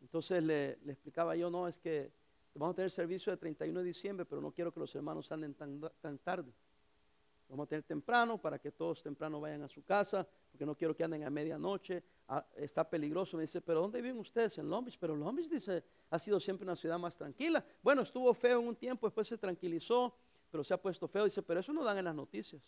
Entonces 0.00 0.42
le, 0.42 0.72
explicaba 0.86 1.36
yo, 1.36 1.48
no, 1.50 1.68
es 1.68 1.78
que 1.78 2.12
vamos 2.54 2.74
a 2.74 2.76
tener 2.76 2.90
servicio 2.90 3.30
de 3.32 3.36
31 3.36 3.80
de 3.80 3.86
diciembre, 3.86 4.26
pero 4.26 4.40
no 4.40 4.52
quiero 4.52 4.72
que 4.72 4.80
los 4.80 4.94
hermanos 4.94 5.30
anden 5.30 5.54
tan, 5.54 5.80
tan 6.00 6.18
tarde. 6.18 6.52
Vamos 7.48 7.64
a 7.64 7.68
tener 7.68 7.84
temprano 7.84 8.38
para 8.38 8.58
que 8.58 8.72
todos 8.72 9.02
temprano 9.02 9.40
vayan 9.40 9.62
a 9.62 9.68
su 9.68 9.84
casa, 9.84 10.26
porque 10.50 10.64
no 10.64 10.74
quiero 10.74 10.96
que 10.96 11.04
anden 11.04 11.24
a 11.24 11.30
medianoche. 11.30 12.02
Ah, 12.26 12.44
está 12.56 12.88
peligroso. 12.88 13.36
Me 13.36 13.42
dice, 13.42 13.60
pero 13.60 13.80
¿dónde 13.80 14.00
viven 14.00 14.18
ustedes? 14.18 14.58
En 14.58 14.68
Long. 14.68 14.88
Pero 14.98 15.14
Long 15.14 15.36
dice, 15.36 15.84
ha 16.10 16.18
sido 16.18 16.40
siempre 16.40 16.64
una 16.64 16.76
ciudad 16.76 16.98
más 16.98 17.16
tranquila. 17.16 17.64
Bueno, 17.82 18.02
estuvo 18.02 18.32
feo 18.34 18.60
un 18.60 18.74
tiempo, 18.74 19.06
después 19.06 19.28
se 19.28 19.36
tranquilizó, 19.36 20.14
pero 20.54 20.62
se 20.62 20.72
ha 20.72 20.76
puesto 20.76 21.08
feo. 21.08 21.24
Dice, 21.24 21.42
pero 21.42 21.58
eso 21.58 21.72
no 21.72 21.82
dan 21.82 21.98
en 21.98 22.04
las 22.04 22.14
noticias. 22.14 22.62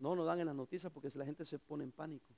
No, 0.00 0.16
no 0.16 0.24
dan 0.24 0.40
en 0.40 0.46
las 0.46 0.56
noticias 0.56 0.90
porque 0.92 1.08
la 1.14 1.24
gente 1.24 1.44
se 1.44 1.56
pone 1.56 1.84
en 1.84 1.92
pánico. 1.92 2.34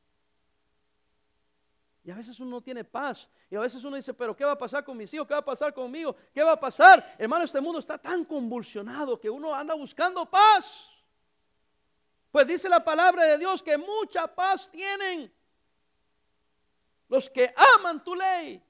Y 2.05 2.11
a 2.11 2.17
veces 2.17 2.39
uno 2.39 2.51
no 2.51 2.61
tiene 2.61 2.85
paz. 2.85 3.27
Y 3.49 3.57
a 3.57 3.61
veces 3.61 3.83
uno 3.83 3.97
dice, 3.97 4.13
pero 4.13 4.37
¿qué 4.37 4.45
va 4.45 4.53
a 4.53 4.59
pasar 4.59 4.85
con 4.85 4.95
mis 4.99 5.15
hijos? 5.15 5.27
¿Qué 5.27 5.33
va 5.33 5.41
a 5.41 5.45
pasar 5.45 5.73
conmigo? 5.73 6.15
¿Qué 6.35 6.43
va 6.43 6.53
a 6.53 6.61
pasar? 6.61 7.17
Hermano, 7.17 7.47
este 7.47 7.63
mundo 7.63 7.79
está 7.79 7.97
tan 7.97 8.27
convulsionado 8.27 9.19
que 9.19 9.31
uno 9.31 9.55
anda 9.55 9.73
buscando 9.73 10.27
paz. 10.27 10.85
Pues 12.31 12.47
dice 12.47 12.69
la 12.69 12.85
palabra 12.85 13.25
de 13.25 13.39
Dios 13.39 13.63
que 13.63 13.79
mucha 13.79 14.27
paz 14.27 14.71
tienen 14.71 15.33
los 17.09 17.31
que 17.31 17.55
aman 17.79 18.05
tu 18.05 18.15
ley. 18.15 18.63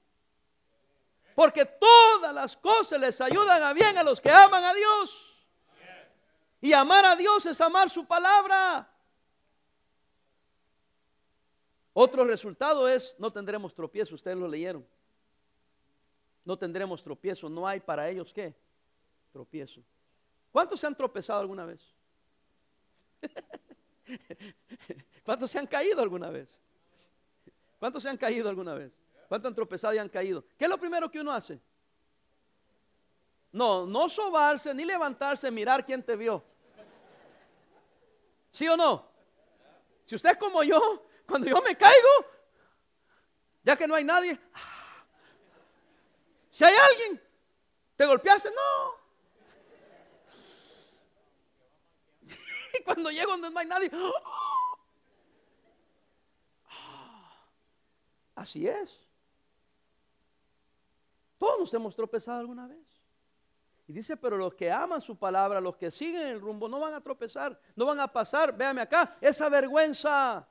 Porque 1.35 1.65
todas 1.65 2.33
las 2.33 2.55
cosas 2.55 3.01
les 3.01 3.19
ayudan 3.19 3.61
a 3.61 3.73
bien 3.73 3.97
a 3.97 4.03
los 4.03 4.21
que 4.21 4.31
aman 4.31 4.63
a 4.63 4.73
Dios. 4.73 5.22
Y 6.63 6.71
amar 6.71 7.05
a 7.05 7.17
Dios 7.17 7.45
es 7.45 7.59
amar 7.59 7.89
su 7.89 8.05
palabra. 8.05 8.89
Otro 11.91 12.23
resultado 12.23 12.87
es, 12.87 13.17
no 13.19 13.33
tendremos 13.33 13.75
tropiezo, 13.75 14.15
ustedes 14.15 14.37
lo 14.37 14.47
leyeron. 14.47 14.87
No 16.45 16.57
tendremos 16.57 17.03
tropiezo, 17.03 17.49
no 17.49 17.67
hay 17.67 17.81
para 17.81 18.09
ellos 18.09 18.33
qué? 18.33 18.55
Tropiezo. 19.33 19.83
¿Cuántos 20.53 20.79
se 20.79 20.87
han 20.87 20.95
tropezado 20.95 21.41
alguna 21.41 21.65
vez? 21.65 21.81
¿Cuántos 25.25 25.51
se 25.51 25.59
han 25.59 25.67
caído 25.67 26.01
alguna 26.01 26.29
vez? 26.29 26.57
¿Cuántos 27.77 28.03
se 28.03 28.09
han 28.09 28.15
caído 28.15 28.47
alguna 28.47 28.73
vez? 28.73 28.93
¿Cuántos 29.27 29.49
han 29.49 29.55
tropezado 29.55 29.93
y 29.95 29.97
han 29.97 30.07
caído? 30.07 30.45
¿Qué 30.57 30.63
es 30.63 30.69
lo 30.69 30.77
primero 30.77 31.11
que 31.11 31.19
uno 31.19 31.33
hace? 31.33 31.59
No, 33.51 33.85
no 33.85 34.07
sobarse 34.07 34.73
ni 34.73 34.85
levantarse, 34.85 35.51
mirar 35.51 35.85
quién 35.85 36.01
te 36.01 36.15
vio. 36.15 36.52
¿Sí 38.53 38.67
o 38.67 38.77
no? 38.77 39.09
Si 40.05 40.15
usted 40.15 40.29
es 40.29 40.37
como 40.37 40.63
yo, 40.63 40.79
cuando 41.25 41.47
yo 41.47 41.59
me 41.63 41.75
caigo, 41.75 42.07
ya 43.63 43.75
que 43.75 43.87
no 43.87 43.95
hay 43.95 44.03
nadie, 44.03 44.39
si 46.51 46.63
hay 46.63 46.75
alguien, 46.75 47.19
¿te 47.97 48.05
golpeaste? 48.05 48.51
No. 48.51 49.03
Y 52.79 52.83
cuando 52.83 53.09
llego 53.09 53.31
donde 53.31 53.51
no 53.51 53.59
hay 53.59 53.67
nadie, 53.67 53.91
así 58.35 58.67
es. 58.67 58.99
Todos 61.39 61.59
nos 61.59 61.73
hemos 61.73 61.95
tropezado 61.95 62.39
alguna 62.39 62.67
vez. 62.67 62.92
Dice, 63.93 64.17
pero 64.17 64.37
los 64.37 64.55
que 64.55 64.71
aman 64.71 65.01
su 65.01 65.15
palabra, 65.15 65.61
los 65.61 65.75
que 65.75 65.91
siguen 65.91 66.23
el 66.23 66.41
rumbo, 66.41 66.67
no 66.67 66.79
van 66.79 66.95
a 66.95 67.01
tropezar, 67.01 67.59
no 67.75 67.85
van 67.85 67.99
a 67.99 68.11
pasar, 68.11 68.57
véame 68.57 68.81
acá, 68.81 69.15
esa 69.21 69.47
vergüenza. 69.49 70.47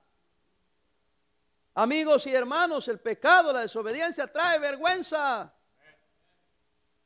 Amigos 1.75 2.25
y 2.29 2.35
hermanos, 2.35 2.87
el 2.87 3.01
pecado, 3.01 3.53
la 3.53 3.61
desobediencia 3.61 4.29
trae 4.29 4.61
vergüenza. 4.61 5.53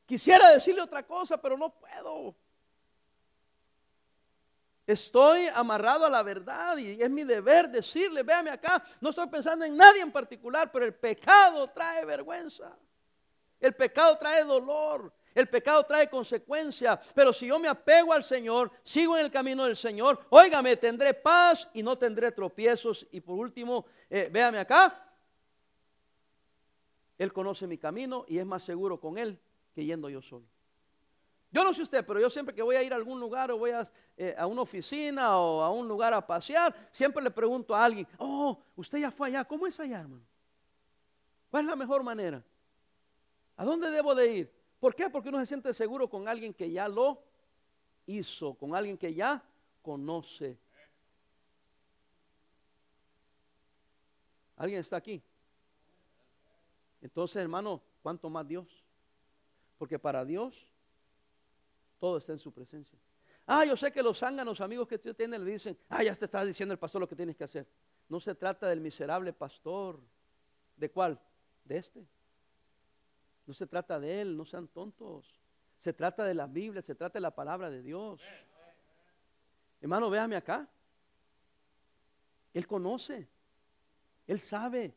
Quisiera 0.05 0.51
decirle 0.51 0.81
otra 0.81 1.01
cosa, 1.01 1.41
pero 1.41 1.57
no 1.57 1.73
puedo. 1.73 2.35
Estoy 4.85 5.47
amarrado 5.55 6.05
a 6.05 6.09
la 6.09 6.21
verdad 6.21 6.77
y 6.77 7.01
es 7.01 7.09
mi 7.09 7.23
deber 7.23 7.67
decirle, 7.67 8.21
véame 8.21 8.51
acá, 8.51 8.83
no 9.01 9.09
estoy 9.09 9.27
pensando 9.27 9.65
en 9.65 9.75
nadie 9.75 10.01
en 10.01 10.11
particular, 10.11 10.71
pero 10.71 10.85
el 10.85 10.93
pecado 10.93 11.67
trae 11.71 12.05
vergüenza. 12.05 12.77
El 13.59 13.73
pecado 13.73 14.17
trae 14.19 14.43
dolor. 14.43 15.11
El 15.37 15.47
pecado 15.47 15.83
trae 15.83 16.09
consecuencias, 16.09 16.99
pero 17.13 17.31
si 17.31 17.45
yo 17.45 17.59
me 17.59 17.67
apego 17.67 18.11
al 18.11 18.23
Señor, 18.23 18.71
sigo 18.83 19.15
en 19.15 19.23
el 19.23 19.31
camino 19.31 19.65
del 19.65 19.75
Señor, 19.75 20.19
óigame, 20.31 20.75
tendré 20.77 21.13
paz 21.13 21.69
y 21.75 21.83
no 21.83 21.95
tendré 21.95 22.31
tropiezos. 22.31 23.05
Y 23.11 23.21
por 23.21 23.37
último, 23.37 23.85
eh, 24.09 24.31
véame 24.33 24.57
acá, 24.57 25.13
Él 27.19 27.31
conoce 27.31 27.67
mi 27.67 27.77
camino 27.77 28.25
y 28.27 28.39
es 28.39 28.47
más 28.47 28.63
seguro 28.63 28.99
con 28.99 29.19
Él 29.19 29.39
que 29.75 29.85
yendo 29.85 30.09
yo 30.09 30.23
solo. 30.23 30.47
Yo 31.51 31.63
no 31.63 31.71
sé 31.71 31.83
usted, 31.83 32.03
pero 32.03 32.19
yo 32.19 32.31
siempre 32.31 32.55
que 32.55 32.63
voy 32.63 32.75
a 32.75 32.81
ir 32.81 32.91
a 32.91 32.95
algún 32.95 33.19
lugar 33.19 33.51
o 33.51 33.59
voy 33.59 33.69
a, 33.69 33.87
eh, 34.17 34.33
a 34.35 34.47
una 34.47 34.63
oficina 34.63 35.37
o 35.37 35.61
a 35.61 35.69
un 35.69 35.87
lugar 35.87 36.15
a 36.15 36.25
pasear, 36.25 36.73
siempre 36.89 37.21
le 37.21 37.29
pregunto 37.29 37.75
a 37.75 37.85
alguien, 37.85 38.07
oh, 38.17 38.59
usted 38.75 38.97
ya 38.97 39.11
fue 39.11 39.27
allá, 39.27 39.45
¿cómo 39.45 39.67
es 39.67 39.79
allá, 39.79 39.99
hermano? 39.99 40.25
¿Cuál 41.51 41.65
es 41.65 41.69
la 41.69 41.75
mejor 41.75 42.01
manera? 42.01 42.43
¿A 43.55 43.63
dónde 43.63 43.91
debo 43.91 44.15
de 44.15 44.33
ir? 44.35 44.56
¿Por 44.79 44.93
qué? 44.95 45.09
Porque 45.09 45.29
uno 45.29 45.39
se 45.39 45.47
siente 45.47 45.73
seguro 45.73 46.09
con 46.09 46.27
alguien 46.27 46.53
que 46.53 46.69
ya 46.71 46.87
lo 46.87 47.23
hizo, 48.05 48.53
con 48.53 48.75
alguien 48.75 48.97
que 48.97 49.13
ya 49.13 49.43
conoce. 49.81 50.57
¿Alguien 54.55 54.81
está 54.81 54.97
aquí? 54.97 55.21
Entonces, 57.01 57.37
hermano, 57.37 57.81
¿cuánto 58.01 58.29
más 58.29 58.47
Dios? 58.47 58.83
Porque 59.77 59.99
para 59.99 60.25
Dios 60.25 60.55
todo 61.99 62.17
está 62.17 62.33
en 62.33 62.39
su 62.39 62.51
presencia. 62.51 62.97
Ah, 63.45 63.63
yo 63.65 63.77
sé 63.77 63.91
que 63.91 64.03
los 64.03 64.19
zánganos 64.19 64.59
amigos 64.59 64.87
que 64.87 64.95
usted 64.95 65.15
tiene 65.15 65.39
le 65.39 65.51
dicen, 65.51 65.77
ah, 65.89 66.03
ya 66.03 66.13
te 66.15 66.25
está 66.25 66.43
diciendo 66.43 66.73
el 66.73 66.79
pastor 66.79 67.01
lo 67.01 67.07
que 67.07 67.15
tienes 67.15 67.35
que 67.35 67.43
hacer. 67.43 67.67
No 68.09 68.19
se 68.19 68.35
trata 68.35 68.67
del 68.67 68.81
miserable 68.81 69.31
pastor. 69.31 69.99
¿De 70.75 70.91
cuál? 70.91 71.19
De 71.63 71.77
este. 71.77 72.05
No 73.47 73.53
se 73.53 73.65
trata 73.65 73.99
de 73.99 74.21
él, 74.21 74.37
no 74.37 74.45
sean 74.45 74.67
tontos. 74.67 75.33
Se 75.79 75.93
trata 75.93 76.25
de 76.25 76.33
la 76.33 76.47
Biblia, 76.47 76.81
se 76.81 76.93
trata 76.93 77.13
de 77.13 77.21
la 77.21 77.33
palabra 77.33 77.69
de 77.69 77.81
Dios. 77.81 78.21
Hermano, 79.81 80.09
véame 80.09 80.35
acá. 80.35 80.67
Él 82.53 82.67
conoce. 82.67 83.27
Él 84.27 84.41
sabe. 84.41 84.93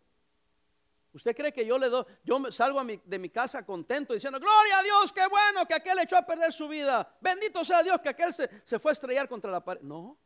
¿Usted 1.13 1.37
cree 1.37 1.53
que 1.53 1.65
yo 1.65 1.79
le 1.79 1.89
doy, 1.89 2.05
yo 2.25 2.53
salgo 2.53 2.83
de 2.85 3.19
mi 3.19 3.31
casa 3.31 3.65
contento 3.65 4.15
diciendo, 4.15 4.39
gloria 4.39 4.79
a 4.79 4.83
Dios, 4.83 5.13
qué 5.13 5.27
bueno 5.29 5.67
que 5.67 5.75
aquel 5.75 5.99
echó 6.01 6.17
a 6.17 6.27
perder 6.27 6.53
su 6.53 6.69
vida. 6.69 7.17
Bendito 7.21 7.65
sea 7.65 7.83
Dios 7.83 8.01
que 8.01 8.09
aquel 8.09 8.33
se, 8.33 8.49
se 8.65 8.79
fue 8.79 8.93
a 8.93 8.95
estrellar 8.95 9.29
contra 9.29 9.51
la 9.51 9.65
pared. 9.65 9.81
No, 9.83 10.17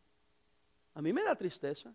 a 0.94 1.02
mí 1.02 1.12
me 1.12 1.22
da 1.22 1.34
tristeza. 1.36 1.94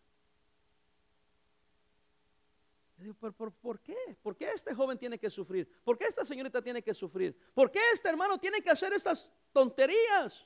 Digo, 3.00 3.14
¿por, 3.14 3.54
por, 3.54 3.80
qué? 3.80 3.96
¿Por 4.22 4.36
qué 4.36 4.52
este 4.52 4.76
joven 4.76 4.98
tiene 4.98 5.18
que 5.18 5.30
sufrir? 5.30 5.72
¿Por 5.86 5.98
qué 5.98 6.06
esta 6.06 6.26
señorita 6.26 6.62
tiene 6.62 6.82
que 6.82 6.94
sufrir? 6.94 7.34
¿Por 7.54 7.72
qué 7.72 7.80
este 7.94 8.10
hermano 8.10 8.38
tiene 8.38 8.62
que 8.62 8.70
hacer 8.70 8.92
estas 8.92 9.32
tonterías? 9.54 10.46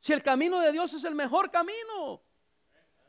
Si 0.00 0.14
el 0.14 0.22
camino 0.22 0.58
de 0.60 0.72
Dios 0.72 0.94
es 0.94 1.04
el 1.04 1.14
mejor 1.14 1.50
camino. 1.50 2.22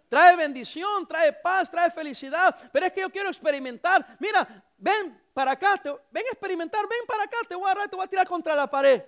Trae 0.09 0.35
bendición, 0.35 1.07
trae 1.07 1.31
paz, 1.31 1.71
trae 1.71 1.89
felicidad. 1.89 2.69
Pero 2.73 2.85
es 2.85 2.91
que 2.91 2.99
yo 2.99 3.09
quiero 3.09 3.29
experimentar. 3.29 4.17
Mira, 4.19 4.65
ven 4.77 5.17
para 5.33 5.51
acá, 5.51 5.81
ven 6.11 6.25
a 6.25 6.31
experimentar, 6.31 6.85
ven 6.89 7.05
para 7.07 7.23
acá, 7.23 7.37
te 7.47 7.55
voy 7.55 7.63
a 7.63 7.71
agarrar, 7.71 7.89
te 7.89 7.95
voy 7.95 8.03
a 8.03 8.09
tirar 8.09 8.27
contra 8.27 8.57
la 8.57 8.69
pared. 8.69 9.01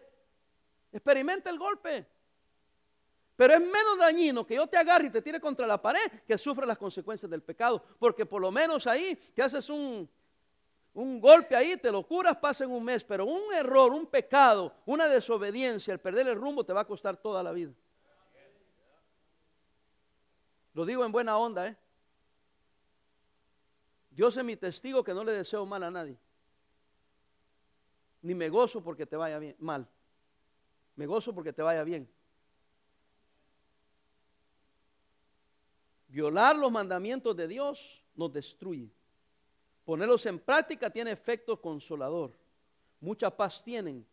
Experimenta 0.93 1.49
el 1.49 1.59
golpe. 1.59 2.07
Pero 3.36 3.56
es 3.56 3.62
menos 3.62 3.98
dañino 3.98 4.46
que 4.46 4.56
yo 4.56 4.67
te 4.67 4.78
agarre 4.78 5.08
y 5.08 5.10
te 5.10 5.22
tire 5.22 5.39
contra 5.39 5.65
la 5.65 5.82
pared 5.82 6.12
que 6.28 6.38
sufra 6.38 6.65
las 6.65 6.78
consecuencias 6.78 7.30
del 7.30 7.41
pecado. 7.41 7.84
Porque 8.00 8.26
por 8.26 8.41
lo 8.41 8.52
menos 8.52 8.86
ahí 8.86 9.15
te 9.34 9.41
haces 9.41 9.69
un, 9.69 10.08
un 10.93 11.19
golpe 11.19 11.56
ahí, 11.56 11.76
te 11.78 11.91
lo 11.91 12.06
curas, 12.06 12.38
pasa 12.38 12.63
en 12.63 12.72
un 12.72 12.84
mes. 12.84 13.04
Pero 13.04 13.26
un 13.26 13.54
error, 13.54 13.91
un 13.91 14.06
pecado, 14.06 14.74
una 14.86 15.08
desobediencia, 15.08 15.93
el 15.93 16.00
perder 16.00 16.28
el 16.28 16.36
rumbo 16.36 16.63
te 16.63 16.74
va 16.74 16.82
a 16.82 16.88
costar 16.88 17.17
toda 17.17 17.41
la 17.41 17.52
vida. 17.52 17.74
Lo 20.74 20.86
digo 20.86 21.06
en 21.06 21.12
buena 21.12 21.38
onda, 21.38 21.67
¿eh? 21.67 21.78
Dios 24.10 24.38
es 24.38 24.43
mi 24.43 24.56
testigo 24.56 25.04
que 25.04 25.13
no 25.13 25.24
le 25.24 25.32
deseo 25.32 25.65
mal 25.65 25.82
a 25.84 25.89
nadie. 25.89 26.17
Ni 28.22 28.36
me 28.36 28.50
gozo 28.50 28.84
porque 28.84 29.06
te 29.06 29.15
vaya 29.15 29.39
bien, 29.39 29.56
mal. 29.60 29.88
Me 30.96 31.08
gozo 31.08 31.34
porque 31.34 31.52
te 31.52 31.63
vaya 31.63 31.84
bien. 31.84 32.08
Violar 36.13 36.56
los 36.56 36.71
mandamientos 36.71 37.36
de 37.36 37.47
Dios 37.47 37.82
nos 38.13 38.32
destruye. 38.32 38.88
Ponerlos 39.84 40.23
en 40.28 40.38
práctica 40.38 40.88
tiene 40.91 41.10
efecto 41.10 41.60
consolador. 41.60 42.32
Mucha 42.99 43.36
paz 43.36 43.63
tienen 43.63 44.06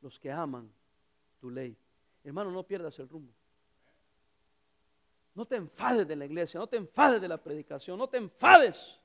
los 0.00 0.18
que 0.18 0.32
aman 0.32 0.72
tu 1.42 1.50
ley. 1.50 1.76
Hermano, 2.24 2.50
no 2.50 2.62
pierdas 2.62 2.98
el 2.98 3.10
rumbo. 3.10 3.30
No 5.34 5.44
te 5.44 5.56
enfades 5.56 6.08
de 6.08 6.16
la 6.16 6.24
iglesia, 6.24 6.58
no 6.58 6.66
te 6.66 6.78
enfades 6.78 7.20
de 7.20 7.28
la 7.28 7.36
predicación, 7.36 7.98
no 7.98 8.08
te 8.08 8.16
enfades. 8.16 8.98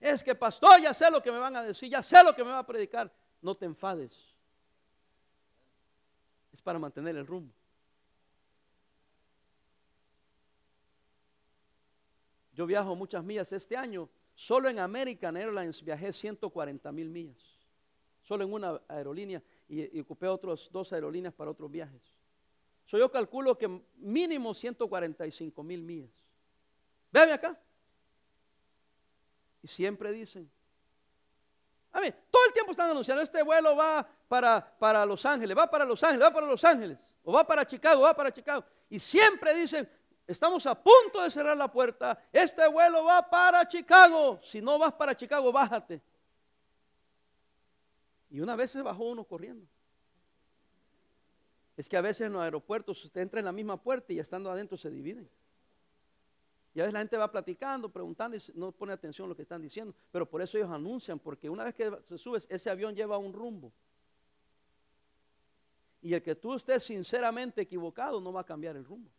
Es 0.00 0.24
que 0.24 0.34
pastor, 0.34 0.80
ya 0.80 0.92
sé 0.92 1.08
lo 1.08 1.22
que 1.22 1.30
me 1.30 1.38
van 1.38 1.54
a 1.54 1.62
decir, 1.62 1.88
ya 1.88 2.02
sé 2.02 2.20
lo 2.24 2.34
que 2.34 2.42
me 2.42 2.50
va 2.50 2.58
a 2.58 2.66
predicar. 2.66 3.08
No 3.40 3.56
te 3.56 3.64
enfades. 3.64 4.10
Es 6.52 6.60
para 6.60 6.80
mantener 6.80 7.14
el 7.14 7.28
rumbo. 7.28 7.54
Yo 12.62 12.66
viajo 12.66 12.94
muchas 12.94 13.24
millas 13.24 13.52
este 13.52 13.76
año. 13.76 14.08
Solo 14.36 14.68
en 14.68 14.78
American 14.78 15.36
Airlines 15.36 15.82
viajé 15.82 16.12
140 16.12 16.92
mil 16.92 17.10
millas. 17.10 17.42
Solo 18.22 18.44
en 18.44 18.52
una 18.52 18.80
aerolínea 18.86 19.42
y, 19.68 19.98
ocupé 19.98 20.28
otros 20.28 20.70
dos 20.70 20.92
aerolíneas 20.92 21.34
para 21.34 21.50
otros 21.50 21.68
viajes. 21.68 22.00
So, 22.86 22.98
yo 22.98 23.10
calculo 23.10 23.58
que 23.58 23.66
mínimo 23.96 24.54
145 24.54 25.60
mil 25.64 25.82
millas. 25.82 26.12
Véame 27.10 27.32
acá. 27.32 27.60
Y 29.60 29.66
siempre 29.66 30.12
dicen, 30.12 30.48
a 31.90 32.00
mí, 32.00 32.12
todo 32.30 32.46
el 32.46 32.52
tiempo 32.52 32.70
están 32.70 32.90
anunciando, 32.90 33.24
este 33.24 33.42
vuelo 33.42 33.74
va 33.74 34.08
para, 34.28 34.64
para 34.78 35.04
Los 35.04 35.26
Ángeles, 35.26 35.58
va 35.58 35.68
para 35.68 35.84
Los 35.84 36.00
Ángeles, 36.04 36.24
va 36.24 36.32
para 36.32 36.46
Los 36.46 36.62
Ángeles, 36.62 36.96
o 37.24 37.32
va 37.32 37.44
para 37.44 37.66
Chicago, 37.66 38.02
va 38.02 38.14
para 38.14 38.32
Chicago. 38.32 38.64
Y 38.88 39.00
siempre 39.00 39.52
dicen, 39.52 39.88
estamos 40.26 40.66
a 40.66 40.80
punto 40.80 41.22
de 41.22 41.30
cerrar 41.30 41.56
la 41.56 41.70
puerta, 41.70 42.18
este 42.32 42.66
vuelo 42.68 43.04
va 43.04 43.28
para 43.28 43.66
Chicago, 43.66 44.40
si 44.42 44.60
no 44.60 44.78
vas 44.78 44.92
para 44.92 45.16
Chicago, 45.16 45.52
bájate. 45.52 46.00
Y 48.30 48.40
una 48.40 48.56
vez 48.56 48.70
se 48.70 48.80
bajó 48.80 49.04
uno 49.04 49.24
corriendo. 49.24 49.66
Es 51.76 51.88
que 51.88 51.96
a 51.96 52.00
veces 52.00 52.26
en 52.26 52.32
los 52.32 52.42
aeropuertos 52.42 53.04
usted 53.04 53.20
entra 53.20 53.40
en 53.40 53.46
la 53.46 53.52
misma 53.52 53.76
puerta 53.76 54.12
y 54.12 54.18
estando 54.18 54.50
adentro 54.50 54.76
se 54.76 54.90
dividen. 54.90 55.28
Y 56.74 56.80
a 56.80 56.84
veces 56.84 56.94
la 56.94 57.00
gente 57.00 57.16
va 57.18 57.30
platicando, 57.30 57.90
preguntando 57.90 58.36
y 58.36 58.42
no 58.54 58.72
pone 58.72 58.92
atención 58.92 59.26
a 59.26 59.28
lo 59.28 59.36
que 59.36 59.42
están 59.42 59.60
diciendo. 59.60 59.94
Pero 60.10 60.28
por 60.28 60.40
eso 60.40 60.56
ellos 60.56 60.70
anuncian, 60.70 61.18
porque 61.18 61.50
una 61.50 61.64
vez 61.64 61.74
que 61.74 61.92
se 62.04 62.16
sube, 62.16 62.40
ese 62.48 62.70
avión 62.70 62.94
lleva 62.94 63.18
un 63.18 63.32
rumbo. 63.32 63.72
Y 66.00 66.14
el 66.14 66.22
que 66.22 66.34
tú 66.34 66.54
estés 66.54 66.82
sinceramente 66.82 67.60
equivocado 67.60 68.20
no 68.20 68.32
va 68.32 68.40
a 68.40 68.46
cambiar 68.46 68.76
el 68.76 68.84
rumbo. 68.84 69.10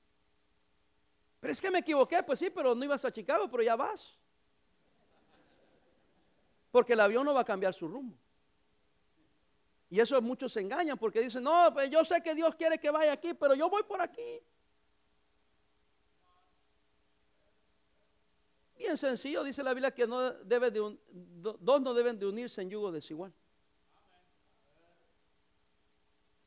Pero 1.44 1.52
es 1.52 1.60
que 1.60 1.70
me 1.70 1.80
equivoqué, 1.80 2.24
pues 2.24 2.40
sí, 2.40 2.50
pero 2.50 2.74
no 2.74 2.86
ibas 2.86 3.04
a 3.04 3.12
Chicago, 3.12 3.52
pero 3.52 3.62
ya 3.62 3.76
vas. 3.76 4.18
Porque 6.72 6.94
el 6.94 7.02
avión 7.02 7.26
no 7.26 7.34
va 7.34 7.42
a 7.42 7.44
cambiar 7.44 7.74
su 7.74 7.86
rumbo. 7.86 8.18
Y 9.90 10.00
eso 10.00 10.22
muchos 10.22 10.54
se 10.54 10.62
engañan 10.62 10.98
porque 10.98 11.20
dicen, 11.20 11.44
no, 11.44 11.70
pues 11.74 11.90
yo 11.90 12.06
sé 12.06 12.24
que 12.24 12.34
Dios 12.34 12.56
quiere 12.56 12.80
que 12.80 12.90
vaya 12.90 13.12
aquí, 13.12 13.34
pero 13.34 13.56
yo 13.56 13.70
voy 13.70 13.84
por 13.84 14.00
aquí. 14.00 14.40
Bien 18.78 18.98
sencillo, 18.98 19.44
dice 19.44 19.64
la 19.64 19.74
Biblia 19.74 19.94
que 19.94 20.08
no 20.08 20.32
debe 20.46 20.72
de 20.72 20.98
dos 21.12 21.82
no 21.82 21.94
deben 21.94 22.18
de 22.18 22.26
unirse 22.26 22.62
en 22.62 22.70
yugo 22.70 22.90
desigual. 22.90 23.34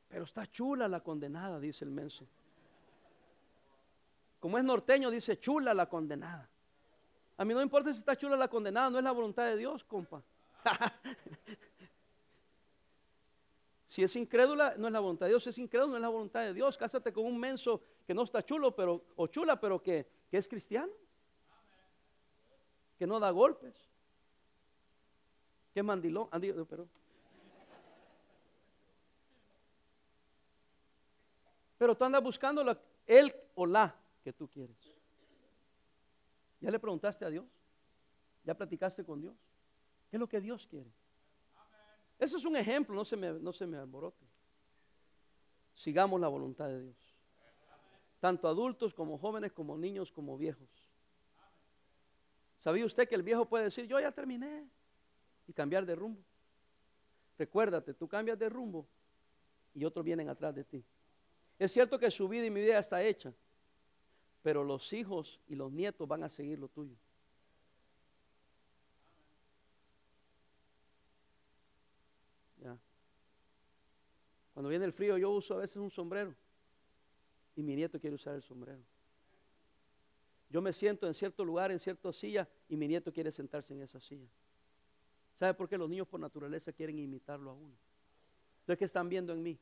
Pero 0.08 0.24
está 0.24 0.50
chula 0.50 0.88
la 0.88 1.00
condenada, 1.00 1.60
dice 1.60 1.84
el 1.84 1.90
menso. 1.90 2.26
Como 4.40 4.58
es 4.58 4.64
norteño, 4.64 5.10
dice 5.10 5.38
chula 5.38 5.74
la 5.74 5.88
condenada. 5.88 6.48
A 7.38 7.44
mí 7.44 7.52
no 7.52 7.62
importa 7.62 7.92
si 7.92 7.98
está 7.98 8.16
chula 8.16 8.36
la 8.36 8.48
condenada, 8.48 8.90
no 8.90 8.98
es 8.98 9.04
la 9.04 9.12
voluntad 9.12 9.44
de 9.44 9.56
Dios, 9.56 9.84
compa. 9.84 10.22
si 13.86 14.02
es 14.02 14.16
incrédula, 14.16 14.74
no 14.76 14.86
es 14.86 14.92
la 14.92 15.00
voluntad 15.00 15.26
de 15.26 15.30
Dios. 15.30 15.44
Si 15.44 15.50
es 15.50 15.58
incrédula, 15.58 15.90
no 15.90 15.96
es 15.96 16.02
la 16.02 16.08
voluntad 16.08 16.42
de 16.42 16.54
Dios. 16.54 16.76
Cásate 16.76 17.12
con 17.12 17.26
un 17.26 17.38
menso 17.38 17.82
que 18.06 18.14
no 18.14 18.22
está 18.22 18.44
chulo, 18.44 18.74
pero, 18.74 19.04
o 19.16 19.26
chula, 19.26 19.60
pero 19.60 19.82
que, 19.82 20.06
que 20.30 20.38
es 20.38 20.48
cristiano. 20.48 20.92
Que 22.98 23.06
no 23.06 23.20
da 23.20 23.30
golpes. 23.30 23.74
Que 25.74 25.82
mandilón. 25.82 26.28
Pero, 26.30 26.88
pero 31.76 31.94
tú 31.94 32.04
andas 32.04 32.22
buscando 32.22 32.64
la, 32.64 32.78
él 33.06 33.34
o 33.54 33.66
la 33.66 33.94
que 34.26 34.32
tú 34.32 34.48
quieres. 34.48 34.76
¿Ya 36.60 36.68
le 36.72 36.80
preguntaste 36.80 37.24
a 37.24 37.30
Dios? 37.30 37.46
¿Ya 38.42 38.56
platicaste 38.56 39.04
con 39.04 39.20
Dios? 39.20 39.36
¿Qué 40.10 40.16
es 40.16 40.20
lo 40.20 40.28
que 40.28 40.40
Dios 40.40 40.66
quiere? 40.66 40.90
Eso 42.18 42.36
es 42.36 42.44
un 42.44 42.56
ejemplo, 42.56 42.96
no 42.96 43.04
se 43.04 43.16
me, 43.16 43.34
no 43.34 43.52
se 43.52 43.68
me 43.68 43.76
alborote. 43.76 44.26
Sigamos 45.76 46.20
la 46.20 46.26
voluntad 46.26 46.66
de 46.66 46.82
Dios. 46.82 46.96
Tanto 48.18 48.48
adultos 48.48 48.92
como 48.92 49.16
jóvenes, 49.16 49.52
como 49.52 49.78
niños, 49.78 50.10
como 50.10 50.36
viejos. 50.36 50.68
¿Sabía 52.58 52.84
usted 52.84 53.08
que 53.08 53.14
el 53.14 53.22
viejo 53.22 53.46
puede 53.46 53.62
decir, 53.62 53.86
yo 53.86 54.00
ya 54.00 54.10
terminé? 54.10 54.68
Y 55.46 55.52
cambiar 55.52 55.86
de 55.86 55.94
rumbo. 55.94 56.20
Recuérdate, 57.38 57.94
tú 57.94 58.08
cambias 58.08 58.36
de 58.40 58.48
rumbo 58.48 58.88
y 59.72 59.84
otros 59.84 60.04
vienen 60.04 60.28
atrás 60.28 60.52
de 60.52 60.64
ti. 60.64 60.84
Es 61.60 61.70
cierto 61.70 61.96
que 61.96 62.10
su 62.10 62.28
vida 62.28 62.44
y 62.44 62.50
mi 62.50 62.62
vida 62.62 62.80
está 62.80 63.00
hecha, 63.04 63.32
pero 64.42 64.64
los 64.64 64.92
hijos 64.92 65.40
y 65.48 65.54
los 65.54 65.72
nietos 65.72 66.06
van 66.06 66.22
a 66.22 66.28
seguir 66.28 66.58
lo 66.58 66.68
tuyo. 66.68 66.94
Ya. 72.62 72.78
Cuando 74.54 74.68
viene 74.68 74.84
el 74.84 74.92
frío 74.92 75.18
yo 75.18 75.30
uso 75.30 75.54
a 75.54 75.58
veces 75.58 75.76
un 75.76 75.90
sombrero 75.90 76.34
y 77.56 77.62
mi 77.62 77.74
nieto 77.74 77.98
quiere 77.98 78.16
usar 78.16 78.34
el 78.34 78.42
sombrero. 78.42 78.82
Yo 80.48 80.62
me 80.62 80.72
siento 80.72 81.06
en 81.06 81.14
cierto 81.14 81.44
lugar, 81.44 81.72
en 81.72 81.78
cierta 81.78 82.12
silla 82.12 82.48
y 82.68 82.76
mi 82.76 82.86
nieto 82.86 83.12
quiere 83.12 83.32
sentarse 83.32 83.74
en 83.74 83.82
esa 83.82 84.00
silla. 84.00 84.28
¿Sabe 85.34 85.54
por 85.54 85.68
qué 85.68 85.76
los 85.76 85.88
niños 85.88 86.08
por 86.08 86.20
naturaleza 86.20 86.72
quieren 86.72 86.98
imitarlo 86.98 87.50
a 87.50 87.54
uno? 87.54 87.74
Entonces, 88.60 88.78
¿qué 88.78 88.84
están 88.84 89.08
viendo 89.08 89.32
en 89.32 89.42
mí? 89.42 89.58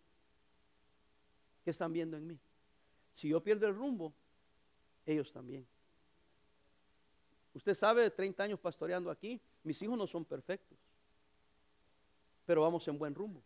¿Qué 1.65 1.71
están 1.71 1.93
viendo 1.93 2.17
en 2.17 2.27
mí? 2.27 2.39
Si 3.13 3.29
yo 3.29 3.43
pierdo 3.43 3.67
el 3.67 3.75
rumbo, 3.75 4.15
ellos 5.07 5.33
también. 5.33 5.67
Usted 7.55 7.75
sabe, 7.75 8.11
30 8.11 8.43
años 8.43 8.61
pastoreando 8.61 9.11
aquí, 9.11 9.41
mis 9.63 9.81
hijos 9.81 9.97
no 9.97 10.07
son 10.07 10.25
perfectos, 10.25 10.77
pero 12.45 12.63
vamos 12.63 12.87
en 12.89 12.99
buen 12.99 13.15
rumbo. 13.15 13.43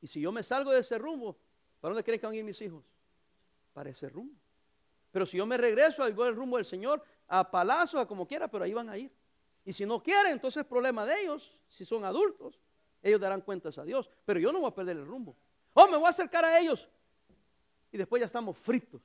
Y 0.00 0.06
si 0.06 0.20
yo 0.20 0.32
me 0.32 0.42
salgo 0.42 0.70
de 0.70 0.80
ese 0.80 0.98
rumbo, 0.98 1.36
¿para 1.80 1.94
dónde 1.94 2.04
creen 2.04 2.20
que 2.20 2.26
van 2.26 2.34
a 2.34 2.38
ir 2.38 2.44
mis 2.44 2.60
hijos? 2.60 2.84
Para 3.72 3.90
ese 3.90 4.08
rumbo. 4.08 4.34
Pero 5.10 5.26
si 5.26 5.36
yo 5.36 5.46
me 5.46 5.56
regreso 5.56 6.02
al 6.02 6.14
rumbo 6.34 6.56
del 6.56 6.66
Señor, 6.66 7.02
a 7.28 7.50
palazos, 7.50 8.00
a 8.00 8.06
como 8.06 8.26
quiera, 8.26 8.48
pero 8.48 8.64
ahí 8.64 8.74
van 8.74 8.88
a 8.88 8.98
ir. 8.98 9.12
Y 9.64 9.72
si 9.72 9.86
no 9.86 10.02
quieren, 10.02 10.32
entonces 10.32 10.62
es 10.62 10.66
problema 10.66 11.06
de 11.06 11.22
ellos. 11.22 11.56
Si 11.68 11.84
son 11.84 12.04
adultos, 12.04 12.60
ellos 13.02 13.20
darán 13.20 13.40
cuentas 13.40 13.78
a 13.78 13.84
Dios. 13.84 14.10
Pero 14.24 14.40
yo 14.40 14.52
no 14.52 14.60
voy 14.60 14.68
a 14.68 14.74
perder 14.74 14.96
el 14.96 15.06
rumbo. 15.06 15.36
Oh, 15.72 15.86
me 15.88 15.96
voy 15.96 16.06
a 16.06 16.10
acercar 16.10 16.44
a 16.44 16.58
ellos. 16.58 16.88
Y 17.92 17.96
después 17.96 18.20
ya 18.20 18.26
estamos 18.26 18.58
fritos. 18.58 19.00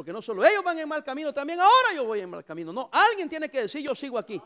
Porque 0.00 0.14
no 0.14 0.22
solo 0.22 0.42
ellos 0.46 0.64
van 0.64 0.78
en 0.78 0.88
mal 0.88 1.04
camino, 1.04 1.30
también 1.30 1.60
ahora 1.60 1.92
yo 1.94 2.06
voy 2.06 2.20
en 2.20 2.30
mal 2.30 2.42
camino. 2.42 2.72
No, 2.72 2.88
alguien 2.90 3.28
tiene 3.28 3.50
que 3.50 3.60
decir, 3.60 3.82
yo 3.82 3.94
sigo 3.94 4.16
aquí. 4.16 4.40